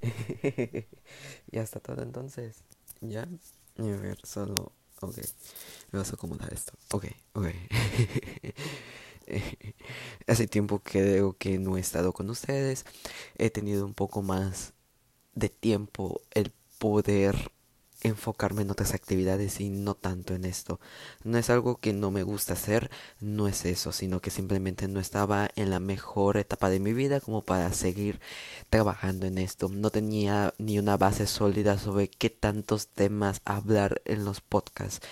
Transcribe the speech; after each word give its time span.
ya 1.52 1.62
está 1.62 1.80
todo 1.80 2.02
entonces. 2.02 2.62
¿Ya? 3.00 3.28
A 3.78 3.82
ver, 3.82 4.18
solo... 4.24 4.72
Ok. 5.02 5.16
Me 5.92 5.98
vas 5.98 6.10
a 6.10 6.14
acomodar 6.14 6.52
esto. 6.52 6.72
Ok, 6.92 7.06
ok. 7.32 7.46
Hace 10.26 10.46
tiempo 10.46 10.80
que 10.80 11.00
creo 11.00 11.36
que 11.38 11.58
no 11.58 11.76
he 11.76 11.80
estado 11.80 12.12
con 12.12 12.28
ustedes. 12.30 12.84
He 13.38 13.50
tenido 13.50 13.86
un 13.86 13.94
poco 13.94 14.22
más 14.22 14.74
de 15.34 15.48
tiempo 15.48 16.20
el 16.32 16.52
poder 16.78 17.50
enfocarme 18.02 18.62
en 18.62 18.70
otras 18.70 18.94
actividades 18.94 19.60
y 19.60 19.68
no 19.70 19.94
tanto 19.94 20.34
en 20.34 20.44
esto. 20.44 20.80
No 21.24 21.38
es 21.38 21.50
algo 21.50 21.76
que 21.76 21.92
no 21.92 22.10
me 22.10 22.22
gusta 22.22 22.54
hacer, 22.54 22.90
no 23.20 23.48
es 23.48 23.64
eso, 23.64 23.92
sino 23.92 24.20
que 24.20 24.30
simplemente 24.30 24.88
no 24.88 25.00
estaba 25.00 25.50
en 25.56 25.70
la 25.70 25.80
mejor 25.80 26.36
etapa 26.36 26.70
de 26.70 26.80
mi 26.80 26.92
vida 26.92 27.20
como 27.20 27.42
para 27.42 27.72
seguir 27.72 28.20
trabajando 28.70 29.26
en 29.26 29.38
esto. 29.38 29.68
No 29.68 29.90
tenía 29.90 30.54
ni 30.58 30.78
una 30.78 30.96
base 30.96 31.26
sólida 31.26 31.78
sobre 31.78 32.08
qué 32.08 32.30
tantos 32.30 32.88
temas 32.88 33.40
hablar 33.44 34.02
en 34.04 34.24
los 34.24 34.40
podcasts. 34.40 35.06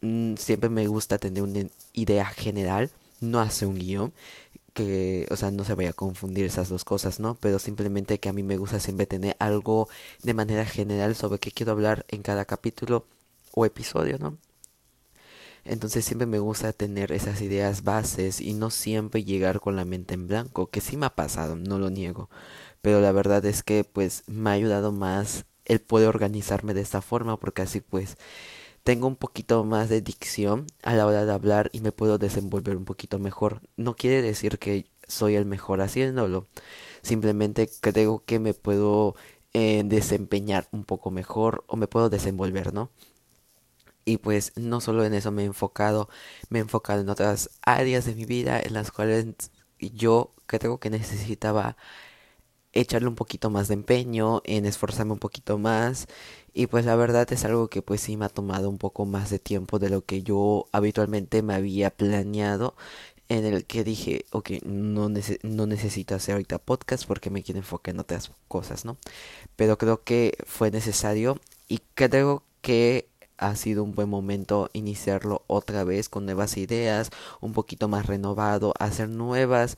Mm, 0.00 0.36
siempre 0.36 0.68
me 0.70 0.86
gusta 0.86 1.18
tener 1.18 1.42
una 1.42 1.68
idea 1.92 2.26
general, 2.26 2.90
no 3.20 3.40
hacer 3.40 3.68
un 3.68 3.76
guion 3.78 4.12
que, 4.74 5.26
o 5.30 5.36
sea, 5.36 5.50
no 5.50 5.64
se 5.64 5.74
vaya 5.74 5.90
a 5.90 5.92
confundir 5.94 6.46
esas 6.46 6.68
dos 6.68 6.84
cosas, 6.84 7.20
¿no? 7.20 7.36
Pero 7.36 7.58
simplemente 7.58 8.20
que 8.20 8.28
a 8.28 8.32
mí 8.34 8.42
me 8.42 8.58
gusta 8.58 8.80
siempre 8.80 9.06
tener 9.06 9.36
algo 9.40 9.88
de 10.22 10.34
manera 10.34 10.66
general 10.66 11.14
sobre 11.16 11.38
qué 11.40 11.52
quiero 11.52 11.72
hablar 11.72 12.06
en 12.08 12.22
cada 12.22 12.44
capítulo 12.44 13.06
o 13.52 13.66
episodio, 13.66 14.18
¿no? 14.18 14.38
Entonces 15.64 16.04
siempre 16.04 16.26
me 16.26 16.38
gusta 16.38 16.72
tener 16.72 17.12
esas 17.12 17.40
ideas 17.40 17.84
bases 17.84 18.40
y 18.40 18.52
no 18.54 18.70
siempre 18.70 19.24
llegar 19.24 19.60
con 19.60 19.76
la 19.76 19.84
mente 19.84 20.14
en 20.14 20.26
blanco, 20.28 20.68
que 20.68 20.80
sí 20.80 20.96
me 20.96 21.06
ha 21.06 21.14
pasado, 21.14 21.56
no 21.56 21.78
lo 21.78 21.90
niego. 21.90 22.28
Pero 22.82 23.00
la 23.00 23.12
verdad 23.12 23.44
es 23.46 23.62
que 23.62 23.84
pues 23.84 24.24
me 24.26 24.50
ha 24.50 24.52
ayudado 24.54 24.92
más 24.92 25.46
el 25.64 25.80
poder 25.80 26.08
organizarme 26.08 26.74
de 26.74 26.82
esta 26.82 27.02
forma 27.02 27.38
porque 27.38 27.62
así 27.62 27.80
pues 27.80 28.16
tengo 28.84 29.06
un 29.08 29.16
poquito 29.16 29.64
más 29.64 29.88
de 29.88 30.02
dicción 30.02 30.66
a 30.82 30.94
la 30.94 31.06
hora 31.06 31.24
de 31.26 31.32
hablar 31.32 31.70
y 31.72 31.80
me 31.80 31.92
puedo 31.92 32.18
desenvolver 32.18 32.76
un 32.76 32.84
poquito 32.84 33.18
mejor. 33.18 33.62
No 33.76 33.96
quiere 33.96 34.22
decir 34.22 34.58
que 34.58 34.86
soy 35.08 35.36
el 35.36 35.46
mejor 35.46 35.80
haciéndolo. 35.80 36.48
Simplemente 37.02 37.70
creo 37.80 38.24
que 38.26 38.38
me 38.38 38.54
puedo 38.54 39.16
eh, 39.54 39.82
desempeñar 39.86 40.68
un 40.72 40.84
poco 40.84 41.10
mejor 41.10 41.64
o 41.68 41.76
me 41.76 41.88
puedo 41.88 42.10
desenvolver, 42.10 42.74
¿no? 42.74 42.90
Y 44.04 44.18
pues 44.18 44.52
no 44.56 44.80
solo 44.80 45.04
en 45.04 45.14
eso 45.14 45.30
me 45.32 45.42
he 45.42 45.46
enfocado, 45.46 46.08
me 46.50 46.58
he 46.58 46.62
enfocado 46.62 47.00
en 47.00 47.08
otras 47.08 47.50
áreas 47.62 48.04
de 48.04 48.14
mi 48.14 48.26
vida 48.26 48.60
en 48.60 48.74
las 48.74 48.90
cuales 48.90 49.26
yo 49.78 50.34
creo 50.46 50.78
que 50.78 50.90
necesitaba 50.90 51.76
echarle 52.74 53.08
un 53.08 53.14
poquito 53.14 53.50
más 53.50 53.68
de 53.68 53.74
empeño, 53.74 54.42
en 54.44 54.66
esforzarme 54.66 55.12
un 55.12 55.18
poquito 55.18 55.58
más 55.58 56.06
y 56.52 56.66
pues 56.66 56.84
la 56.84 56.96
verdad 56.96 57.30
es 57.32 57.44
algo 57.44 57.68
que 57.68 57.82
pues 57.82 58.00
sí 58.00 58.16
me 58.16 58.26
ha 58.26 58.28
tomado 58.28 58.68
un 58.70 58.78
poco 58.78 59.06
más 59.06 59.30
de 59.30 59.38
tiempo 59.38 59.78
de 59.78 59.90
lo 59.90 60.04
que 60.04 60.22
yo 60.22 60.66
habitualmente 60.72 61.42
me 61.42 61.54
había 61.54 61.90
planeado 61.90 62.76
en 63.28 63.44
el 63.46 63.64
que 63.64 63.84
dije, 63.84 64.26
ok, 64.32 64.50
no, 64.64 65.10
no 65.42 65.66
necesito 65.66 66.14
hacer 66.14 66.34
ahorita 66.34 66.58
podcast 66.58 67.06
porque 67.06 67.30
me 67.30 67.42
quiero 67.42 67.58
enfocar 67.60 67.94
en 67.94 68.00
otras 68.00 68.30
cosas, 68.48 68.84
¿no? 68.84 68.98
Pero 69.56 69.78
creo 69.78 70.04
que 70.04 70.36
fue 70.46 70.70
necesario 70.70 71.40
y 71.68 71.80
creo 71.94 72.44
que 72.60 73.08
ha 73.38 73.56
sido 73.56 73.82
un 73.82 73.94
buen 73.94 74.08
momento 74.08 74.70
iniciarlo 74.74 75.42
otra 75.46 75.84
vez 75.84 76.08
con 76.08 76.24
nuevas 76.24 76.56
ideas, 76.56 77.10
un 77.40 77.52
poquito 77.52 77.88
más 77.88 78.06
renovado, 78.06 78.74
hacer 78.78 79.08
nuevas 79.08 79.76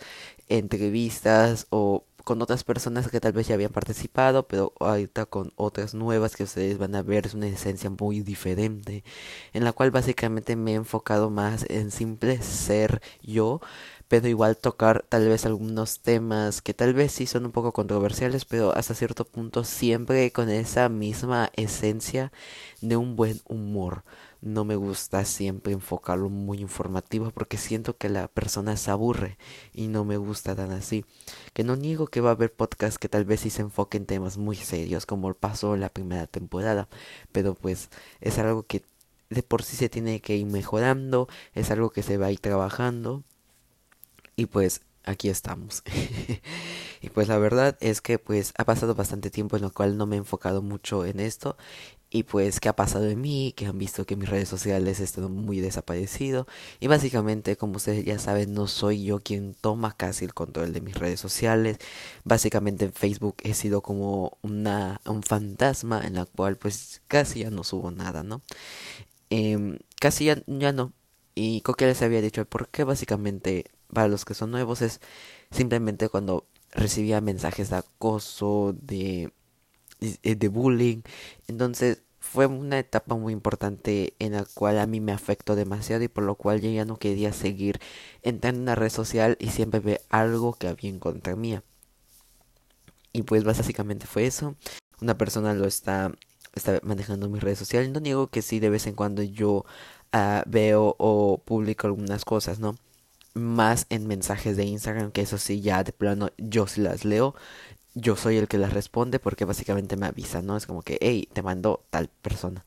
entrevistas 0.48 1.66
o 1.70 2.04
con 2.26 2.42
otras 2.42 2.64
personas 2.64 3.08
que 3.08 3.20
tal 3.20 3.32
vez 3.32 3.46
ya 3.46 3.54
habían 3.54 3.70
participado, 3.70 4.48
pero 4.48 4.72
ahorita 4.80 5.26
con 5.26 5.52
otras 5.54 5.94
nuevas 5.94 6.34
que 6.34 6.42
ustedes 6.42 6.76
van 6.76 6.96
a 6.96 7.02
ver 7.02 7.24
es 7.24 7.34
una 7.34 7.46
esencia 7.46 7.88
muy 7.88 8.20
diferente, 8.20 9.04
en 9.52 9.62
la 9.62 9.72
cual 9.72 9.92
básicamente 9.92 10.56
me 10.56 10.72
he 10.72 10.74
enfocado 10.74 11.30
más 11.30 11.64
en 11.70 11.92
simple 11.92 12.42
ser 12.42 13.00
yo, 13.22 13.60
pero 14.08 14.26
igual 14.26 14.56
tocar 14.56 15.04
tal 15.08 15.28
vez 15.28 15.46
algunos 15.46 16.00
temas 16.00 16.62
que 16.62 16.74
tal 16.74 16.94
vez 16.94 17.12
sí 17.12 17.26
son 17.26 17.46
un 17.46 17.52
poco 17.52 17.72
controversiales, 17.72 18.44
pero 18.44 18.74
hasta 18.76 18.94
cierto 18.94 19.24
punto 19.24 19.62
siempre 19.62 20.32
con 20.32 20.50
esa 20.50 20.88
misma 20.88 21.50
esencia 21.54 22.32
de 22.80 22.96
un 22.96 23.14
buen 23.14 23.40
humor 23.46 24.02
no 24.46 24.64
me 24.64 24.76
gusta 24.76 25.24
siempre 25.24 25.72
enfocarlo 25.72 26.30
muy 26.30 26.60
informativo 26.60 27.30
porque 27.32 27.58
siento 27.58 27.96
que 27.96 28.08
la 28.08 28.28
persona 28.28 28.76
se 28.76 28.90
aburre 28.90 29.38
y 29.74 29.88
no 29.88 30.04
me 30.04 30.16
gusta 30.16 30.54
tan 30.54 30.70
así. 30.70 31.04
Que 31.52 31.64
no 31.64 31.76
niego 31.76 32.06
que 32.06 32.20
va 32.20 32.30
a 32.30 32.32
haber 32.32 32.52
podcasts 32.52 32.98
que 32.98 33.08
tal 33.08 33.24
vez 33.24 33.40
sí 33.40 33.50
se 33.50 33.62
enfoquen 33.62 34.06
temas 34.06 34.38
muy 34.38 34.56
serios 34.56 35.04
como 35.04 35.34
pasó 35.34 35.74
en 35.74 35.80
la 35.80 35.88
primera 35.88 36.26
temporada, 36.28 36.88
pero 37.32 37.54
pues 37.54 37.90
es 38.20 38.38
algo 38.38 38.62
que 38.62 38.82
de 39.30 39.42
por 39.42 39.64
sí 39.64 39.76
se 39.76 39.88
tiene 39.88 40.20
que 40.20 40.36
ir 40.36 40.46
mejorando, 40.46 41.28
es 41.54 41.70
algo 41.72 41.90
que 41.90 42.02
se 42.04 42.16
va 42.16 42.26
a 42.26 42.32
ir 42.32 42.38
trabajando 42.40 43.24
y 44.36 44.46
pues 44.46 44.82
aquí 45.04 45.28
estamos. 45.28 45.82
y 47.06 47.10
pues 47.10 47.28
la 47.28 47.38
verdad 47.38 47.76
es 47.80 48.00
que 48.00 48.18
pues 48.18 48.52
ha 48.58 48.64
pasado 48.64 48.96
bastante 48.96 49.30
tiempo 49.30 49.54
en 49.54 49.62
lo 49.62 49.72
cual 49.72 49.96
no 49.96 50.06
me 50.06 50.16
he 50.16 50.18
enfocado 50.18 50.60
mucho 50.60 51.06
en 51.06 51.20
esto. 51.20 51.56
Y 52.10 52.24
pues 52.24 52.58
qué 52.58 52.68
ha 52.68 52.74
pasado 52.76 53.06
en 53.08 53.20
mí, 53.20 53.52
que 53.56 53.66
han 53.66 53.78
visto 53.78 54.06
que 54.06 54.16
mis 54.16 54.28
redes 54.28 54.48
sociales 54.48 54.98
están 55.00 55.30
muy 55.32 55.60
desaparecido 55.60 56.46
y 56.80 56.88
básicamente 56.88 57.56
como 57.56 57.76
ustedes 57.76 58.04
ya 58.04 58.18
saben 58.18 58.54
no 58.54 58.66
soy 58.66 59.04
yo 59.04 59.20
quien 59.20 59.54
toma 59.54 59.96
casi 59.96 60.24
el 60.24 60.34
control 60.34 60.72
de 60.72 60.80
mis 60.80 60.96
redes 60.96 61.20
sociales, 61.20 61.78
básicamente 62.24 62.86
en 62.86 62.92
Facebook 62.92 63.36
he 63.44 63.54
sido 63.54 63.82
como 63.82 64.38
una 64.42 65.00
un 65.04 65.22
fantasma 65.22 66.02
en 66.04 66.14
la 66.14 66.26
cual 66.26 66.56
pues 66.56 67.02
casi 67.08 67.40
ya 67.40 67.50
no 67.50 67.64
subo 67.64 67.90
nada, 67.92 68.22
¿no? 68.24 68.42
Eh, 69.30 69.78
casi 70.00 70.26
ya, 70.26 70.42
ya 70.46 70.72
no. 70.72 70.92
Y 71.34 71.60
creo 71.62 71.76
que 71.76 71.86
les 71.86 72.02
había 72.02 72.20
dicho 72.20 72.44
por 72.46 72.68
qué 72.68 72.84
básicamente 72.84 73.66
para 73.92 74.08
los 74.08 74.24
que 74.24 74.34
son 74.34 74.50
nuevos 74.50 74.82
es 74.82 75.00
simplemente 75.50 76.08
cuando 76.08 76.46
recibía 76.72 77.20
mensajes 77.20 77.70
de 77.70 77.76
acoso, 77.76 78.74
de 78.80 79.32
eh, 80.00 80.34
de 80.36 80.48
bullying. 80.48 81.02
Entonces 81.48 82.02
fue 82.20 82.46
una 82.46 82.78
etapa 82.78 83.14
muy 83.16 83.32
importante 83.32 84.14
en 84.18 84.32
la 84.32 84.44
cual 84.44 84.78
a 84.78 84.86
mí 84.86 85.00
me 85.00 85.12
afectó 85.12 85.56
demasiado 85.56 86.02
y 86.04 86.08
por 86.08 86.24
lo 86.24 86.34
cual 86.34 86.60
yo 86.60 86.70
ya 86.70 86.84
no 86.84 86.98
quería 86.98 87.32
seguir 87.32 87.80
entrando 88.22 88.58
en 88.58 88.62
una 88.64 88.74
red 88.74 88.90
social 88.90 89.36
y 89.40 89.50
siempre 89.50 89.80
ver 89.80 90.02
algo 90.10 90.54
que 90.54 90.68
había 90.68 90.90
en 90.90 90.98
contra 90.98 91.36
mía. 91.36 91.62
Y 93.12 93.22
pues 93.22 93.44
básicamente 93.44 94.06
fue 94.06 94.26
eso. 94.26 94.56
Una 95.00 95.16
persona 95.16 95.54
lo 95.54 95.66
está, 95.66 96.12
está 96.54 96.80
manejando 96.82 97.28
mis 97.30 97.42
redes 97.42 97.58
sociales. 97.58 97.90
No 97.90 98.00
niego 98.00 98.28
que 98.28 98.42
sí 98.42 98.60
de 98.60 98.70
vez 98.70 98.86
en 98.86 98.94
cuando 98.94 99.22
yo 99.22 99.64
uh, 100.12 100.42
veo 100.46 100.94
o 100.98 101.38
publico 101.44 101.86
algunas 101.86 102.24
cosas, 102.24 102.58
¿no? 102.60 102.76
Más 103.36 103.86
en 103.90 104.06
mensajes 104.06 104.56
de 104.56 104.64
Instagram, 104.64 105.12
que 105.12 105.20
eso 105.22 105.38
sí 105.38 105.60
ya 105.60 105.84
de 105.84 105.92
plano 105.92 106.30
yo 106.38 106.66
sí 106.66 106.80
las 106.80 107.04
leo 107.04 107.34
yo 107.96 108.14
soy 108.16 108.36
el 108.36 108.46
que 108.46 108.58
las 108.58 108.74
responde 108.74 109.18
porque 109.18 109.46
básicamente 109.46 109.96
me 109.96 110.06
avisa, 110.06 110.42
¿no? 110.42 110.56
Es 110.56 110.66
como 110.66 110.82
que, 110.82 110.98
hey, 111.00 111.28
te 111.32 111.42
mandó 111.42 111.84
tal 111.90 112.08
persona. 112.08 112.64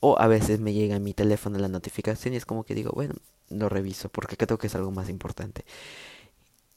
O 0.00 0.18
a 0.18 0.26
veces 0.26 0.60
me 0.60 0.74
llega 0.74 0.96
a 0.96 0.98
mi 0.98 1.14
teléfono 1.14 1.58
la 1.58 1.68
notificación 1.68 2.34
y 2.34 2.36
es 2.36 2.46
como 2.46 2.64
que 2.64 2.74
digo, 2.74 2.90
bueno, 2.92 3.14
lo 3.48 3.68
reviso 3.68 4.08
porque 4.08 4.36
creo 4.36 4.58
que 4.58 4.66
es 4.66 4.74
algo 4.74 4.90
más 4.90 5.08
importante. 5.08 5.64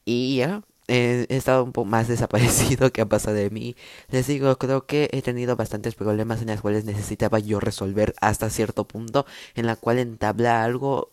Y 0.06 0.38
ya, 0.38 0.63
he 0.88 1.25
estado 1.29 1.63
un 1.63 1.72
poco 1.72 1.85
más 1.85 2.07
desaparecido 2.13 2.91
que 2.91 3.01
ha 3.01 3.07
pasado 3.07 3.35
de 3.35 3.50
mí. 3.50 3.75
Les 4.09 4.27
digo, 4.27 4.56
creo 4.57 4.85
que 4.85 5.09
he 5.12 5.22
tenido 5.23 5.56
bastantes 5.56 5.95
problemas 5.95 6.41
en 6.41 6.50
los 6.50 6.62
cuales 6.62 6.85
necesitaba 6.85 7.39
yo 7.39 7.59
resolver 7.59 8.13
hasta 8.22 8.50
cierto 8.51 8.88
punto, 8.88 9.25
en 9.56 9.66
la 9.66 9.75
cual 9.75 10.00
entabla 10.00 10.63
algo 10.63 11.12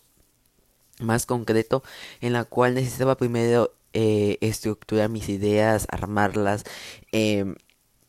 más 1.02 1.26
concreto, 1.26 1.82
en 2.20 2.32
la 2.32 2.44
cual 2.44 2.74
necesitaba 2.74 3.16
primero 3.16 3.72
eh, 3.94 4.38
estructurar 4.40 5.08
mis 5.08 5.28
ideas, 5.28 5.86
armarlas, 5.90 6.64
eh, 7.12 7.54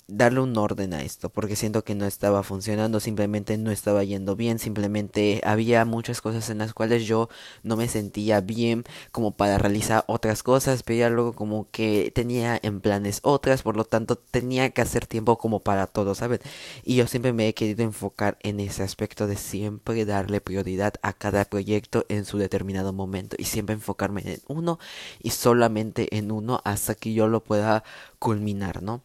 darle 0.07 0.41
un 0.41 0.57
orden 0.57 0.93
a 0.93 1.01
esto, 1.01 1.29
porque 1.29 1.55
siento 1.55 1.83
que 1.83 1.95
no 1.95 2.05
estaba 2.05 2.43
funcionando, 2.43 2.99
simplemente 2.99 3.57
no 3.57 3.71
estaba 3.71 4.03
yendo 4.03 4.35
bien, 4.35 4.59
simplemente 4.59 5.41
había 5.43 5.85
muchas 5.85 6.21
cosas 6.21 6.49
en 6.49 6.59
las 6.59 6.73
cuales 6.73 7.05
yo 7.05 7.29
no 7.63 7.77
me 7.77 7.87
sentía 7.87 8.41
bien 8.41 8.83
como 9.11 9.31
para 9.31 9.57
realizar 9.57 10.03
otras 10.07 10.43
cosas, 10.43 10.83
pero 10.83 10.99
ya 10.99 11.09
luego 11.09 11.33
como 11.33 11.69
que 11.71 12.11
tenía 12.13 12.59
en 12.61 12.81
planes 12.81 13.19
otras, 13.23 13.63
por 13.63 13.77
lo 13.77 13.85
tanto 13.85 14.17
tenía 14.17 14.69
que 14.71 14.81
hacer 14.81 15.07
tiempo 15.07 15.37
como 15.37 15.61
para 15.61 15.87
todo, 15.87 16.15
¿sabes? 16.15 16.41
Y 16.83 16.95
yo 16.95 17.07
siempre 17.07 17.33
me 17.33 17.47
he 17.47 17.53
querido 17.53 17.83
enfocar 17.83 18.37
en 18.41 18.59
ese 18.59 18.83
aspecto 18.83 19.27
de 19.27 19.37
siempre 19.37 20.05
darle 20.05 20.41
prioridad 20.41 20.93
a 21.01 21.13
cada 21.13 21.45
proyecto 21.45 22.05
en 22.09 22.25
su 22.25 22.37
determinado 22.37 22.93
momento 22.93 23.35
y 23.39 23.45
siempre 23.45 23.73
enfocarme 23.73 24.21
en 24.25 24.41
uno 24.47 24.79
y 25.21 25.31
solamente 25.31 26.15
en 26.17 26.31
uno 26.31 26.61
hasta 26.65 26.95
que 26.95 27.13
yo 27.13 27.27
lo 27.27 27.43
pueda 27.43 27.83
culminar, 28.23 28.81
¿no? 28.81 29.01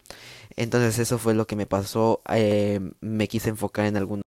Entonces 0.57 1.01
eso 1.01 1.19
fue 1.19 1.35
lo 1.35 1.47
que 1.49 1.57
me 1.57 1.67
pasó. 1.67 2.23
Eh, 2.31 2.81
me 3.01 3.27
quise 3.27 3.51
enfocar 3.51 3.87
en 3.87 3.97
algunos 3.97 4.23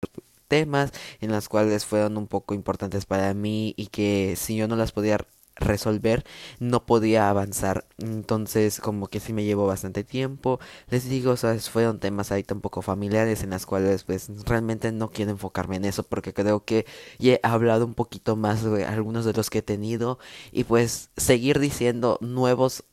temas 0.48 0.92
en 1.20 1.32
las 1.32 1.48
cuales 1.48 1.84
fueron 1.84 2.16
un 2.16 2.28
poco 2.28 2.54
importantes 2.54 3.04
para 3.04 3.34
mí 3.34 3.74
y 3.76 3.88
que 3.88 4.34
si 4.36 4.56
yo 4.56 4.68
no 4.68 4.76
las 4.76 4.92
podía 4.92 5.18
resolver, 5.56 6.24
no 6.60 6.86
podía 6.86 7.30
avanzar. 7.30 7.86
Entonces, 7.98 8.78
como 8.80 9.08
que 9.08 9.18
sí 9.18 9.32
me 9.32 9.42
llevó 9.44 9.66
bastante 9.66 10.04
tiempo. 10.04 10.60
Les 10.88 11.08
digo, 11.08 11.32
o 11.32 11.36
sea, 11.36 11.58
fueron 11.58 11.98
temas 11.98 12.30
ahí 12.30 12.44
tampoco 12.44 12.80
familiares 12.82 13.42
en 13.42 13.50
las 13.50 13.66
cuales 13.66 14.04
pues 14.04 14.30
realmente 14.44 14.92
no 14.92 15.10
quiero 15.10 15.32
enfocarme 15.32 15.76
en 15.76 15.86
eso 15.86 16.04
porque 16.04 16.32
creo 16.32 16.64
que 16.64 16.86
ya 17.18 17.34
he 17.34 17.40
hablado 17.42 17.86
un 17.86 17.94
poquito 17.94 18.36
más 18.36 18.62
de 18.62 18.84
algunos 18.84 19.24
de 19.24 19.32
los 19.32 19.50
que 19.50 19.58
he 19.58 19.62
tenido 19.62 20.18
y 20.52 20.64
pues 20.64 21.10
seguir 21.16 21.58
diciendo 21.58 22.18
nuevos 22.20 22.84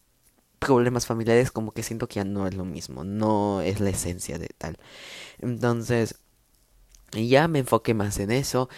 problemas 0.65 1.05
familiares 1.05 1.51
como 1.51 1.71
que 1.73 1.83
siento 1.83 2.07
que 2.07 2.15
ya 2.15 2.23
no 2.25 2.47
es 2.47 2.55
lo 2.55 2.65
mismo, 2.65 3.03
no 3.03 3.61
es 3.61 3.79
la 3.79 3.89
esencia 3.91 4.37
de 4.39 4.49
tal. 4.57 4.77
Entonces, 5.39 6.15
ya 7.11 7.47
me 7.47 7.59
enfoqué 7.59 7.93
más 7.93 8.17
en 8.19 8.31
eso, 8.31 8.69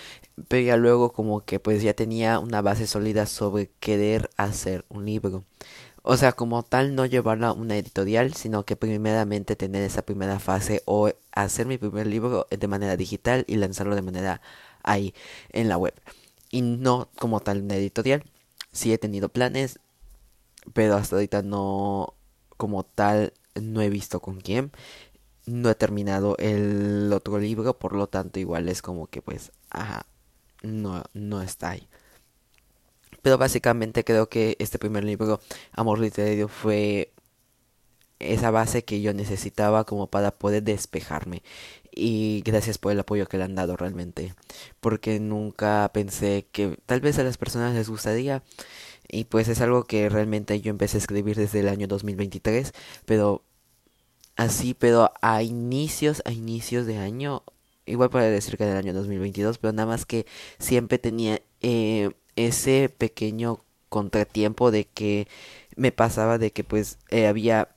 pero 0.47 0.65
ya 0.65 0.77
luego 0.77 1.13
como 1.13 1.45
que 1.45 1.59
pues 1.59 1.81
ya 1.83 1.93
tenía 1.93 2.39
una 2.39 2.61
base 2.61 2.87
sólida 2.87 3.25
sobre 3.25 3.71
querer 3.79 4.29
hacer 4.37 4.85
un 4.89 5.05
libro. 5.05 5.45
O 6.03 6.17
sea, 6.17 6.33
como 6.33 6.63
tal, 6.63 6.95
no 6.95 7.05
llevarla 7.07 7.47
a 7.49 7.53
una 7.53 7.77
editorial, 7.77 8.33
sino 8.35 8.63
que 8.65 8.75
primeramente 8.75 9.55
tener 9.55 9.83
esa 9.83 10.03
primera 10.03 10.39
fase 10.39 10.83
o 10.85 11.11
hacer 11.31 11.65
mi 11.65 11.77
primer 11.79 12.07
libro 12.07 12.47
de 12.51 12.67
manera 12.67 12.95
digital 12.97 13.43
y 13.47 13.55
lanzarlo 13.55 13.95
de 13.95 14.03
manera 14.03 14.41
ahí 14.83 15.15
en 15.51 15.67
la 15.69 15.77
web. 15.77 15.95
Y 16.51 16.61
no 16.61 17.09
como 17.17 17.39
tal 17.39 17.63
una 17.63 17.75
editorial. 17.75 18.23
Sí 18.71 18.93
he 18.93 18.97
tenido 18.99 19.29
planes, 19.29 19.79
pero 20.73 20.95
hasta 20.95 21.15
ahorita 21.15 21.41
no, 21.41 22.15
como 22.57 22.83
tal, 22.85 23.33
no 23.55 23.81
he 23.81 23.89
visto 23.89 24.21
con 24.21 24.41
quién. 24.41 24.71
No 25.45 25.69
he 25.69 25.75
terminado 25.75 26.37
el 26.39 27.11
otro 27.13 27.39
libro, 27.39 27.77
por 27.77 27.93
lo 27.93 28.07
tanto 28.07 28.39
igual 28.39 28.69
es 28.69 28.81
como 28.81 29.07
que 29.07 29.21
pues, 29.21 29.51
ajá, 29.69 30.05
no, 30.63 31.03
no 31.13 31.41
está 31.41 31.71
ahí. 31.71 31.87
Pero 33.21 33.37
básicamente 33.37 34.03
creo 34.03 34.29
que 34.29 34.55
este 34.59 34.79
primer 34.79 35.03
libro, 35.03 35.39
Amor 35.73 35.99
Literario, 35.99 36.47
fue 36.47 37.11
esa 38.19 38.51
base 38.51 38.83
que 38.83 39.01
yo 39.01 39.13
necesitaba 39.13 39.83
como 39.85 40.07
para 40.07 40.31
poder 40.31 40.63
despejarme. 40.63 41.43
Y 41.91 42.43
gracias 42.45 42.77
por 42.77 42.91
el 42.91 42.99
apoyo 42.99 43.27
que 43.27 43.37
le 43.37 43.45
han 43.45 43.55
dado 43.55 43.77
realmente. 43.77 44.35
Porque 44.79 45.19
nunca 45.19 45.89
pensé 45.93 46.47
que 46.51 46.77
tal 46.85 47.01
vez 47.01 47.17
a 47.19 47.23
las 47.23 47.37
personas 47.37 47.73
les 47.73 47.89
gustaría. 47.89 48.43
Y 49.09 49.25
pues 49.25 49.47
es 49.47 49.61
algo 49.61 49.83
que 49.85 50.09
realmente 50.09 50.59
yo 50.61 50.69
empecé 50.71 50.97
a 50.97 50.99
escribir 50.99 51.37
desde 51.37 51.59
el 51.59 51.69
año 51.69 51.87
2023. 51.87 52.73
Pero 53.05 53.43
así, 54.35 54.73
pero 54.73 55.11
a 55.21 55.43
inicios, 55.43 56.21
a 56.25 56.31
inicios 56.31 56.85
de 56.85 56.97
año, 56.97 57.43
igual 57.85 58.09
para 58.09 58.25
decir 58.25 58.57
que 58.57 58.65
del 58.65 58.77
año 58.77 58.93
2022, 58.93 59.57
pero 59.57 59.73
nada 59.73 59.87
más 59.87 60.05
que 60.05 60.25
siempre 60.59 60.97
tenía 60.99 61.41
eh, 61.61 62.11
ese 62.35 62.89
pequeño 62.89 63.63
contratiempo 63.89 64.71
de 64.71 64.85
que 64.85 65.27
me 65.75 65.91
pasaba 65.91 66.37
de 66.37 66.51
que 66.51 66.63
pues 66.63 66.97
eh, 67.09 67.27
había 67.27 67.69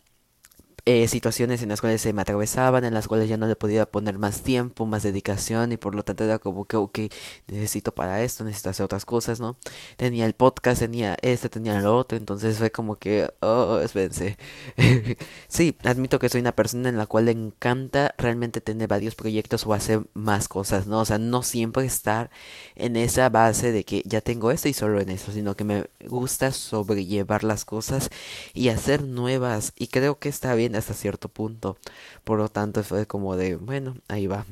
eh, 0.88 1.06
situaciones 1.06 1.60
en 1.60 1.68
las 1.68 1.82
cuales 1.82 2.00
se 2.00 2.14
me 2.14 2.22
atravesaban, 2.22 2.82
en 2.82 2.94
las 2.94 3.08
cuales 3.08 3.28
ya 3.28 3.36
no 3.36 3.46
le 3.46 3.56
podía 3.56 3.84
poner 3.84 4.18
más 4.18 4.40
tiempo, 4.42 4.86
más 4.86 5.02
dedicación 5.02 5.70
y 5.70 5.76
por 5.76 5.94
lo 5.94 6.02
tanto 6.02 6.24
era 6.24 6.38
como 6.38 6.64
que, 6.64 7.10
necesito 7.46 7.94
para 7.94 8.22
esto, 8.22 8.42
necesito 8.42 8.70
hacer 8.70 8.84
otras 8.84 9.04
cosas, 9.04 9.38
¿no? 9.38 9.58
Tenía 9.98 10.24
el 10.24 10.32
podcast, 10.32 10.80
tenía 10.80 11.14
este, 11.20 11.50
tenía 11.50 11.78
lo 11.82 11.94
otro, 11.94 12.16
entonces 12.16 12.56
fue 12.56 12.70
como 12.70 12.96
que, 12.96 13.30
oh, 13.40 13.80
espérense. 13.84 14.38
sí, 15.48 15.76
admito 15.84 16.18
que 16.18 16.30
soy 16.30 16.40
una 16.40 16.52
persona 16.56 16.88
en 16.88 16.96
la 16.96 17.04
cual 17.06 17.26
le 17.26 17.32
encanta 17.32 18.14
realmente 18.16 18.62
tener 18.62 18.88
varios 18.88 19.14
proyectos 19.14 19.66
o 19.66 19.74
hacer 19.74 20.06
más 20.14 20.48
cosas, 20.48 20.86
¿no? 20.86 21.00
O 21.00 21.04
sea, 21.04 21.18
no 21.18 21.42
siempre 21.42 21.84
estar 21.84 22.30
en 22.76 22.96
esa 22.96 23.28
base 23.28 23.72
de 23.72 23.84
que 23.84 24.02
ya 24.06 24.22
tengo 24.22 24.50
esto 24.52 24.68
y 24.68 24.72
solo 24.72 25.00
en 25.02 25.10
eso, 25.10 25.32
sino 25.32 25.54
que 25.54 25.64
me 25.64 25.84
gusta 26.06 26.50
sobrellevar 26.52 27.44
las 27.44 27.66
cosas 27.66 28.08
y 28.54 28.70
hacer 28.70 29.02
nuevas 29.04 29.74
y 29.76 29.88
creo 29.88 30.18
que 30.18 30.30
está 30.30 30.54
bien 30.54 30.77
hasta 30.78 30.94
cierto 30.94 31.28
punto. 31.28 31.78
Por 32.24 32.38
lo 32.38 32.48
tanto, 32.48 32.82
fue 32.82 33.06
como 33.06 33.36
de, 33.36 33.56
bueno, 33.56 33.96
ahí 34.08 34.26
va. 34.26 34.44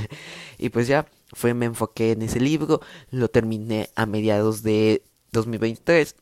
y 0.58 0.68
pues 0.70 0.86
ya, 0.86 1.06
fue, 1.32 1.54
me 1.54 1.66
enfoqué 1.66 2.12
en 2.12 2.22
ese 2.22 2.40
libro, 2.40 2.80
lo 3.10 3.28
terminé 3.28 3.90
a 3.94 4.06
mediados 4.06 4.62
de 4.62 5.02
2023. 5.32 6.16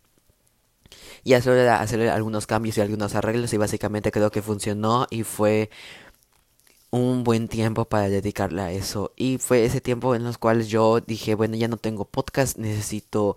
Y 1.23 1.35
hacer, 1.35 1.69
hacer 1.69 2.09
algunos 2.09 2.47
cambios 2.47 2.79
y 2.79 2.81
algunos 2.81 3.15
arreglos 3.15 3.53
y 3.53 3.59
básicamente 3.59 4.11
creo 4.11 4.31
que 4.31 4.43
funcionó 4.43 5.07
y 5.11 5.23
fue 5.23 5.71
un 6.93 7.23
buen 7.23 7.47
tiempo 7.47 7.85
para 7.85 8.09
dedicarle 8.09 8.63
a 8.63 8.73
eso. 8.73 9.13
Y 9.17 9.39
fue 9.39 9.65
ese 9.65 9.81
tiempo 9.81 10.15
en 10.17 10.25
los 10.25 10.39
cuales 10.39 10.69
yo 10.69 11.01
dije, 11.01 11.35
bueno, 11.37 11.57
ya 11.57 11.69
no 11.69 11.77
tengo 11.77 12.05
podcast, 12.05 12.59
necesito 12.59 13.37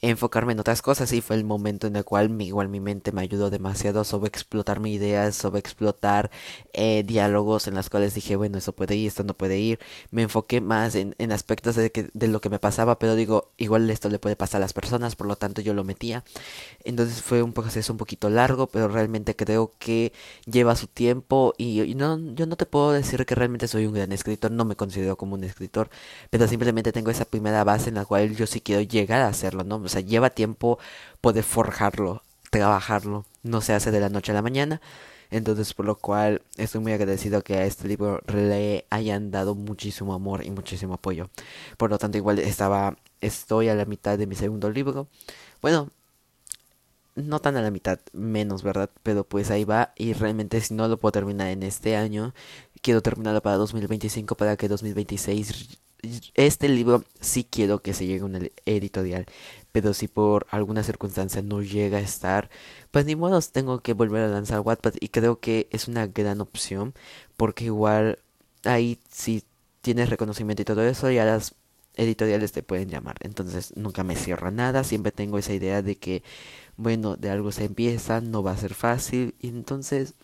enfocarme 0.00 0.52
en 0.52 0.60
otras 0.60 0.80
cosas. 0.80 1.12
Y 1.12 1.20
fue 1.20 1.36
el 1.36 1.44
momento 1.44 1.86
en 1.86 1.96
el 1.96 2.04
cual 2.04 2.30
mi, 2.30 2.46
igual 2.46 2.68
mi 2.70 2.80
mente 2.80 3.12
me 3.12 3.20
ayudó 3.22 3.50
demasiado 3.50 4.04
sobre 4.04 4.28
explotar 4.28 4.80
mis 4.80 4.96
ideas, 4.96 5.36
sobre 5.36 5.60
explotar 5.60 6.30
eh, 6.72 7.02
diálogos 7.06 7.66
en 7.68 7.74
los 7.74 7.90
cuales 7.90 8.14
dije, 8.14 8.36
bueno, 8.36 8.58
eso 8.58 8.72
puede 8.72 8.96
ir, 8.96 9.08
esto 9.08 9.22
no 9.24 9.34
puede 9.34 9.58
ir. 9.58 9.78
Me 10.10 10.22
enfoqué 10.22 10.60
más 10.62 10.94
en, 10.94 11.14
en 11.18 11.32
aspectos 11.32 11.76
de, 11.76 11.92
que, 11.92 12.08
de 12.14 12.28
lo 12.28 12.40
que 12.40 12.48
me 12.48 12.58
pasaba, 12.58 12.98
pero 12.98 13.16
digo, 13.16 13.50
igual 13.58 13.90
esto 13.90 14.08
le 14.08 14.18
puede 14.18 14.36
pasar 14.36 14.58
a 14.58 14.64
las 14.64 14.72
personas, 14.72 15.14
por 15.16 15.26
lo 15.26 15.36
tanto 15.36 15.60
yo 15.60 15.74
lo 15.74 15.84
metía. 15.84 16.24
Entonces 16.84 17.22
fue 17.22 17.42
un 17.42 17.52
proceso 17.52 17.92
un 17.92 17.98
poquito 17.98 18.30
largo, 18.30 18.66
pero 18.68 18.88
realmente 18.88 19.36
creo 19.36 19.72
que 19.78 20.12
lleva 20.46 20.76
su 20.76 20.86
tiempo 20.86 21.54
y, 21.58 21.82
y 21.82 21.94
no, 21.94 22.18
yo 22.34 22.46
no 22.46 22.56
te 22.56 22.66
puedo 22.66 22.93
decir 22.94 23.26
que 23.26 23.34
realmente 23.34 23.68
soy 23.68 23.86
un 23.86 23.94
gran 23.94 24.12
escritor, 24.12 24.50
no 24.50 24.64
me 24.64 24.76
considero 24.76 25.16
como 25.16 25.34
un 25.34 25.44
escritor, 25.44 25.90
pero 26.30 26.48
simplemente 26.48 26.92
tengo 26.92 27.10
esa 27.10 27.24
primera 27.24 27.64
base 27.64 27.88
en 27.90 27.96
la 27.96 28.04
cual 28.04 28.34
yo 28.36 28.46
sí 28.46 28.60
quiero 28.60 28.82
llegar 28.82 29.20
a 29.22 29.28
hacerlo, 29.28 29.64
¿no? 29.64 29.76
O 29.76 29.88
sea, 29.88 30.00
lleva 30.00 30.30
tiempo 30.30 30.78
poder 31.20 31.44
forjarlo, 31.44 32.22
trabajarlo, 32.50 33.24
no 33.42 33.60
se 33.60 33.74
hace 33.74 33.90
de 33.90 34.00
la 34.00 34.08
noche 34.08 34.32
a 34.32 34.34
la 34.34 34.42
mañana. 34.42 34.80
Entonces, 35.30 35.74
por 35.74 35.86
lo 35.86 35.96
cual 35.96 36.42
estoy 36.56 36.80
muy 36.80 36.92
agradecido 36.92 37.42
que 37.42 37.54
a 37.56 37.64
este 37.66 37.88
libro 37.88 38.20
le 38.32 38.86
hayan 38.90 39.30
dado 39.30 39.54
muchísimo 39.54 40.14
amor 40.14 40.44
y 40.44 40.50
muchísimo 40.50 40.94
apoyo. 40.94 41.28
Por 41.76 41.90
lo 41.90 41.98
tanto, 41.98 42.18
igual 42.18 42.38
estaba, 42.38 42.96
estoy 43.20 43.68
a 43.68 43.74
la 43.74 43.84
mitad 43.84 44.16
de 44.18 44.26
mi 44.26 44.36
segundo 44.36 44.70
libro. 44.70 45.08
Bueno, 45.60 45.90
no 47.16 47.40
tan 47.40 47.56
a 47.56 47.62
la 47.62 47.70
mitad, 47.70 48.00
menos, 48.12 48.62
¿verdad? 48.62 48.90
Pero 49.02 49.24
pues 49.24 49.50
ahí 49.50 49.64
va 49.64 49.92
y 49.96 50.12
realmente 50.14 50.60
si 50.60 50.74
no 50.74 50.88
lo 50.88 50.98
puedo 50.98 51.12
terminar 51.12 51.48
en 51.48 51.62
este 51.62 51.96
año, 51.96 52.34
quiero 52.84 53.00
terminarlo 53.00 53.40
para 53.40 53.56
2025 53.56 54.36
para 54.36 54.56
que 54.58 54.68
2026 54.68 55.80
este 56.34 56.68
libro 56.68 57.02
sí 57.18 57.46
quiero 57.50 57.80
que 57.80 57.94
se 57.94 58.06
llegue 58.06 58.20
a 58.20 58.26
una 58.26 58.40
editorial, 58.66 59.24
pero 59.72 59.94
si 59.94 60.06
por 60.06 60.46
alguna 60.50 60.82
circunstancia 60.82 61.40
no 61.40 61.62
llega 61.62 61.96
a 61.96 62.02
estar, 62.02 62.50
pues 62.90 63.06
ni 63.06 63.16
modo 63.16 63.40
tengo 63.40 63.80
que 63.80 63.94
volver 63.94 64.22
a 64.22 64.28
lanzar 64.28 64.60
Wattpad 64.60 64.96
y 65.00 65.08
creo 65.08 65.40
que 65.40 65.66
es 65.70 65.88
una 65.88 66.06
gran 66.06 66.42
opción 66.42 66.92
porque 67.38 67.64
igual 67.64 68.18
ahí 68.64 69.00
si 69.10 69.44
tienes 69.80 70.10
reconocimiento 70.10 70.60
y 70.60 70.66
todo 70.66 70.82
eso 70.82 71.10
ya 71.10 71.24
las 71.24 71.54
editoriales 71.96 72.52
te 72.52 72.62
pueden 72.62 72.90
llamar, 72.90 73.16
entonces 73.20 73.72
nunca 73.76 74.04
me 74.04 74.14
cierro 74.14 74.50
nada, 74.50 74.84
siempre 74.84 75.10
tengo 75.10 75.38
esa 75.38 75.54
idea 75.54 75.80
de 75.80 75.96
que 75.96 76.22
bueno, 76.76 77.16
de 77.16 77.30
algo 77.30 77.50
se 77.50 77.64
empieza, 77.64 78.20
no 78.20 78.42
va 78.42 78.52
a 78.52 78.58
ser 78.58 78.74
fácil 78.74 79.34
y 79.40 79.48
entonces 79.48 80.14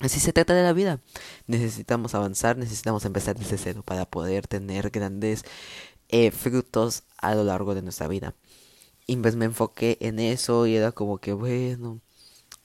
Así 0.00 0.20
se 0.20 0.32
trata 0.32 0.54
de 0.54 0.62
la 0.62 0.72
vida. 0.72 1.00
Necesitamos 1.46 2.14
avanzar, 2.14 2.58
necesitamos 2.58 3.04
empezar 3.04 3.36
desde 3.36 3.58
cero 3.58 3.82
para 3.84 4.04
poder 4.04 4.46
tener 4.46 4.90
grandes 4.90 5.44
eh, 6.08 6.30
frutos 6.30 7.04
a 7.18 7.34
lo 7.34 7.44
largo 7.44 7.74
de 7.74 7.82
nuestra 7.82 8.08
vida. 8.08 8.34
Y 9.06 9.16
pues 9.16 9.36
me 9.36 9.46
enfoqué 9.46 9.98
en 10.00 10.18
eso 10.18 10.66
y 10.66 10.76
era 10.76 10.92
como 10.92 11.18
que 11.18 11.32
bueno, 11.32 12.00